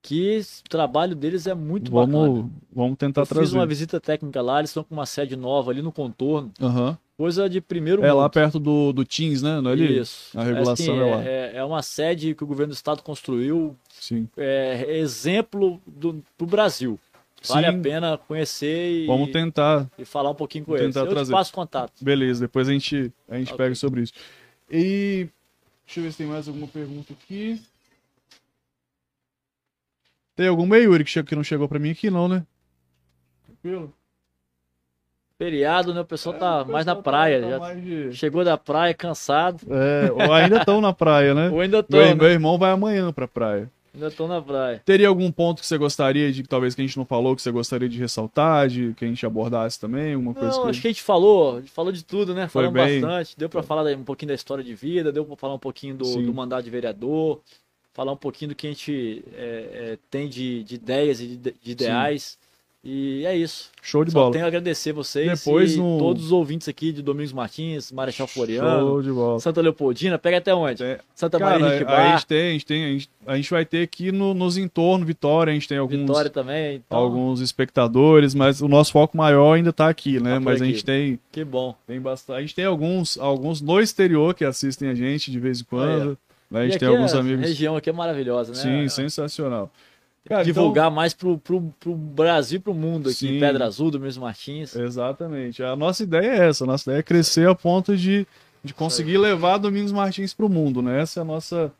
[0.00, 2.50] que o trabalho deles é muito vamos, bacana.
[2.72, 3.44] Vamos tentar Eu trazer.
[3.44, 6.50] Fiz uma visita técnica lá, eles estão com uma sede nova ali no contorno.
[6.58, 6.96] Uhum.
[7.18, 8.18] Coisa de primeiro É mundo.
[8.18, 9.60] lá perto do, do Teams, né?
[9.60, 9.98] Não é ali?
[9.98, 10.38] Isso.
[10.38, 11.24] A regulação é, é lá.
[11.24, 13.76] É, é, uma sede que o governo do estado construiu.
[14.00, 14.28] Sim.
[14.36, 16.98] É exemplo do, Brasil.
[17.46, 17.78] Vale Sim.
[17.78, 19.06] a pena conhecer e.
[19.06, 19.88] Vamos tentar.
[19.96, 20.96] E falar um pouquinho com eles.
[20.96, 21.32] Eu trazer.
[21.32, 21.92] passo contato.
[22.02, 23.64] Beleza, depois a gente, a gente okay.
[23.64, 24.12] pega sobre isso.
[24.70, 25.28] E.
[25.86, 27.60] Deixa eu ver se tem mais alguma pergunta aqui.
[30.34, 32.44] Tem alguma aí, Yuri, que não chegou pra mim aqui, não, né?
[33.44, 33.92] Tranquilo?
[35.38, 36.00] Feriado, né?
[36.00, 37.40] O pessoal é, tá o mais na tá praia.
[37.40, 38.12] Tá, tá mais de...
[38.12, 39.60] Chegou da praia cansado.
[39.70, 41.48] É, ou ainda estão na praia, né?
[41.50, 41.98] ou ainda estão.
[41.98, 42.14] Meu, né?
[42.14, 43.70] meu irmão vai amanhã pra praia.
[43.98, 44.80] Ainda tô na praia.
[44.84, 47.50] Teria algum ponto que você gostaria de, talvez que a gente não falou, que você
[47.50, 50.14] gostaria de ressaltar, de que a gente abordasse também?
[50.14, 50.70] Uma coisa não, que...
[50.70, 52.46] acho que a gente falou, a gente falou de tudo, né?
[52.46, 53.00] Falamos bem...
[53.00, 53.36] bastante.
[53.36, 56.22] Deu para falar um pouquinho da história de vida, deu para falar um pouquinho do,
[56.22, 57.40] do mandato de vereador.
[57.92, 61.54] falar um pouquinho do que a gente é, é, tem de, de, ideias e de,
[61.60, 62.38] de ideais.
[62.84, 63.70] E é isso.
[63.82, 64.32] Show de Só bola.
[64.32, 68.26] tenho a agradecer vocês Depois e no- todos os ouvintes aqui de Domingos Martins, Marechal
[68.28, 69.40] Floriano, Show de bola.
[69.40, 70.82] Santa Leopoldina, pega até onde?
[70.84, 73.36] É, Santa Cara, Maria de a, a gente tem, a gente tem, a gente, a
[73.36, 76.76] gente vai ter aqui no- nos entornos, Vitória, a gente tem alguns, Vitória também.
[76.86, 80.34] Então, alguns espectadores, mas o nosso foco maior ainda tá aqui, né?
[80.34, 80.72] Tá mas a aqui.
[80.74, 81.74] gente tem, que bom.
[81.86, 82.36] tem bastante.
[82.38, 86.16] A gente tem alguns, alguns no exterior que assistem a gente de vez em quando.
[86.50, 86.60] né?
[86.60, 87.40] A E gente aqui tem alguns a amigos.
[87.46, 88.58] região aqui é maravilhosa, né?
[88.58, 89.70] Sim, sensacional.
[90.28, 93.18] Cara, então- Divulgar mais pro, pro, pro Brasil e pro mundo aqui.
[93.18, 93.40] Sim.
[93.40, 94.76] Pedra Azul, Domingos Martins.
[94.76, 95.62] Exatamente.
[95.62, 96.64] A nossa ideia é essa.
[96.64, 98.26] A nossa ideia é crescer a ponto de,
[98.62, 101.02] de conseguir levar Domingos Martins para o mundo, né?
[101.02, 101.72] Esse é a nossa,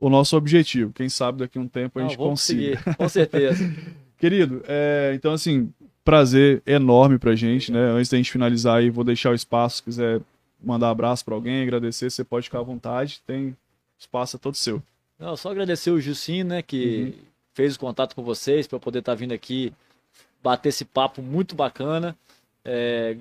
[0.00, 0.92] o nosso objetivo.
[0.92, 2.76] Quem sabe daqui a um tempo a Não, gente consiga.
[2.76, 3.72] conseguir, com certeza.
[4.18, 5.72] Querido, é, então assim,
[6.04, 7.78] prazer enorme pra gente, né?
[7.92, 10.20] Antes da gente finalizar aí, vou deixar o espaço, se quiser
[10.62, 13.56] mandar abraço para alguém, agradecer, você pode ficar à vontade, tem
[13.98, 14.82] espaço é todo seu.
[15.18, 17.31] Não, só agradecer o Jussim, né, que Uhum.
[17.54, 19.72] Fez o contato com vocês para poder estar vindo aqui
[20.42, 22.16] bater esse papo muito bacana.
[22.64, 23.16] É,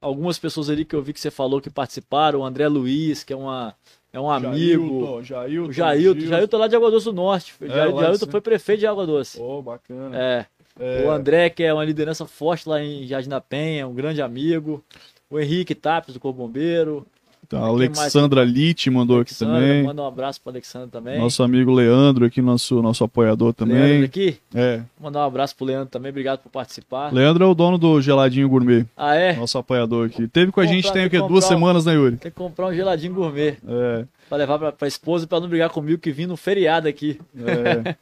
[0.00, 3.32] algumas pessoas ali que eu vi que você falou que participaram, o André Luiz, que
[3.32, 3.74] é, uma,
[4.12, 5.22] é um amigo.
[5.22, 6.20] Jailton, Jailton, O Jailton.
[6.20, 7.54] Jailton é lá de Água Doce do Norte.
[7.60, 9.40] É, Jailton foi prefeito de Água Doce.
[9.40, 10.16] Oh, bacana.
[10.16, 10.46] É.
[10.78, 14.20] É, O André, que é uma liderança forte lá em Jardim da Penha, um grande
[14.20, 14.84] amigo.
[15.30, 17.06] O Henrique Tapes, do Corpo Bombeiro.
[17.48, 17.98] Tá, a quem mais?
[17.98, 19.82] Alexandra Litt mandou aqui Alexandra, também.
[19.84, 21.18] Manda um abraço para Alexandre também.
[21.18, 24.02] Nosso amigo Leandro aqui, nosso, nosso apoiador Leandro também.
[24.04, 24.38] aqui.
[24.54, 24.80] É.
[25.00, 26.10] Mandar um abraço pro Leandro também.
[26.10, 27.12] Obrigado por participar.
[27.12, 29.34] Leandro é o dono do Geladinho Gourmet, Ah, é?
[29.36, 30.26] nosso apoiador aqui.
[30.28, 31.18] Teve com a Comprar- gente tem o quê?
[31.18, 32.16] Duas um- semanas, né, Yuri?
[32.16, 34.04] Tem que comprar um geladinho gourmet É.
[34.28, 37.18] pra levar pra, pra esposa pra não brigar comigo que vim no feriado aqui.
[37.36, 37.94] É.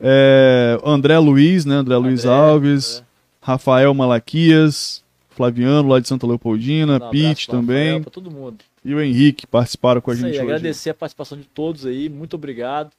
[0.00, 1.76] É, André Luiz, né?
[1.76, 3.02] André, Luiz André, Alves,
[3.40, 8.56] Rafael Malaquias, Flaviano lá de Santa Leopoldina, um Pete pro Rafael, também Pra todo mundo.
[8.86, 10.44] E o Henrique participaram com a Isso gente aí, hoje.
[10.46, 12.08] agradecer a participação de todos aí.
[12.08, 12.90] Muito obrigado.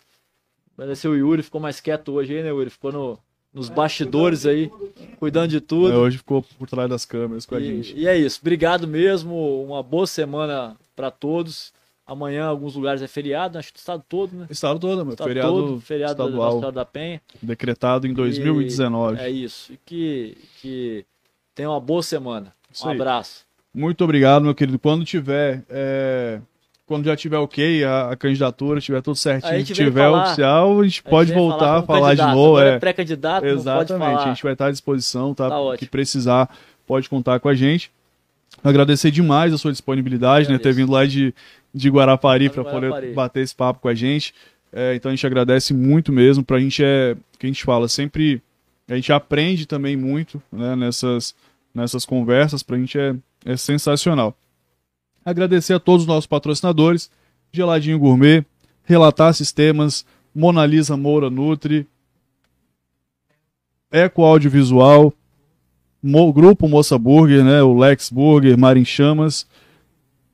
[0.77, 2.69] Agradecer o Yuri, ficou mais quieto hoje aí, né, Yuri?
[2.69, 3.17] Ficou no,
[3.53, 4.69] nos bastidores aí,
[5.17, 5.91] cuidando de tudo.
[5.93, 7.95] É, hoje ficou por trás das câmeras com a gente.
[7.95, 8.39] E, e é isso.
[8.41, 9.63] Obrigado mesmo.
[9.63, 11.73] Uma boa semana pra todos.
[12.05, 14.47] Amanhã, alguns lugares é feriado, acho que o estado todo, né?
[14.49, 15.13] Estado todo, meu.
[15.13, 17.21] Estado feriado, todo, feriado da- da estadual, Cidade da Penha.
[17.41, 19.19] decretado em 2019.
[19.19, 19.73] É isso.
[19.73, 21.05] E que, que
[21.53, 22.53] tenha uma boa semana.
[22.71, 22.95] Isso um aí.
[22.95, 23.46] abraço.
[23.77, 24.79] Muito obrigado, meu querido.
[24.79, 26.39] Quando tiver, é,
[26.87, 30.83] quando já tiver ok, a, a candidatura, tiver tudo A certinho, tiver falar- oficial, a
[30.83, 32.59] gente A pode gente voltar a como falar de novo.
[32.59, 32.75] É.
[32.75, 34.23] é pré-candidato, Exatamente, falar.
[34.23, 35.49] a gente vai estar à disposição, tá?
[35.49, 36.49] Tá que precisar,
[36.87, 37.91] pode contar com a gente.
[38.63, 40.57] Agradecer demais a sua disponibilidade, né?
[40.57, 41.33] Ter vindo lá de,
[41.71, 44.33] de Guarapari para poder bater esse papo com a gente.
[44.73, 46.43] É, então a gente agradece muito mesmo.
[46.43, 48.41] Pra gente é, o que a gente fala, sempre
[48.89, 51.35] a gente aprende também muito né, nessas,
[51.75, 52.63] nessas conversas.
[52.63, 53.13] Pra gente é,
[53.47, 54.37] é sensacional.
[55.23, 57.09] Agradecer a todos os nossos patrocinadores,
[57.51, 58.45] Geladinho Gourmet,
[58.83, 60.05] Relatar Sistemas,
[60.35, 61.87] Mona Lisa Moura Nutri,
[63.91, 65.13] Eco Audiovisual,
[66.03, 69.47] Mo- Grupo Moça Burger, né, o Lex Burger, Marin Chamas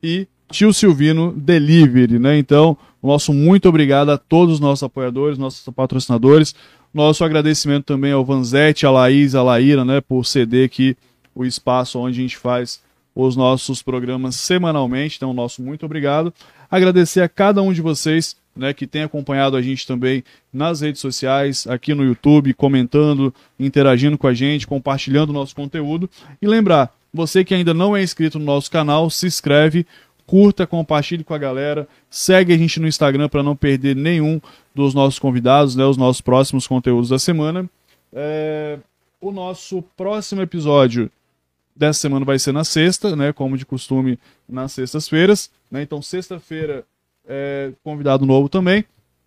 [0.02, 2.36] e Tio Silvino Delivery, né?
[2.36, 6.54] Então, nosso muito obrigado a todos os nossos apoiadores, nossos patrocinadores.
[6.92, 10.96] Nosso agradecimento também ao Vanzetti, a Laís, a Laíra, né, por ceder aqui
[11.34, 12.80] o espaço onde a gente faz
[13.14, 15.16] os nossos programas semanalmente.
[15.16, 16.32] Então, nosso muito obrigado.
[16.70, 21.00] Agradecer a cada um de vocês, né, que tem acompanhado a gente também nas redes
[21.00, 26.10] sociais, aqui no YouTube, comentando, interagindo com a gente, compartilhando o nosso conteúdo.
[26.40, 29.86] E lembrar, você que ainda não é inscrito no nosso canal, se inscreve,
[30.26, 34.40] curta, compartilhe com a galera, segue a gente no Instagram para não perder nenhum
[34.74, 37.68] dos nossos convidados, né, os nossos próximos conteúdos da semana.
[38.12, 38.78] É,
[39.20, 41.10] o nosso próximo episódio
[41.74, 44.18] dessa semana vai ser na sexta, né, como de costume
[44.48, 46.84] nas sextas-feiras, né, então sexta-feira
[47.26, 48.84] é convidado novo também,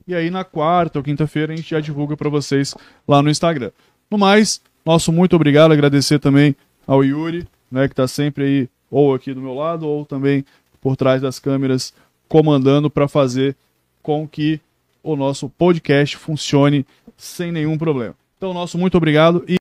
[0.07, 2.73] e aí na quarta ou quinta-feira a gente já divulga para vocês
[3.07, 3.71] lá no Instagram.
[4.09, 6.55] No mais, nosso muito obrigado, agradecer também
[6.85, 10.45] ao Yuri, né, que está sempre aí ou aqui do meu lado ou também
[10.79, 11.93] por trás das câmeras
[12.29, 13.55] comandando para fazer
[14.01, 14.61] com que
[15.03, 16.85] o nosso podcast funcione
[17.17, 18.15] sem nenhum problema.
[18.37, 19.55] Então, nosso muito obrigado e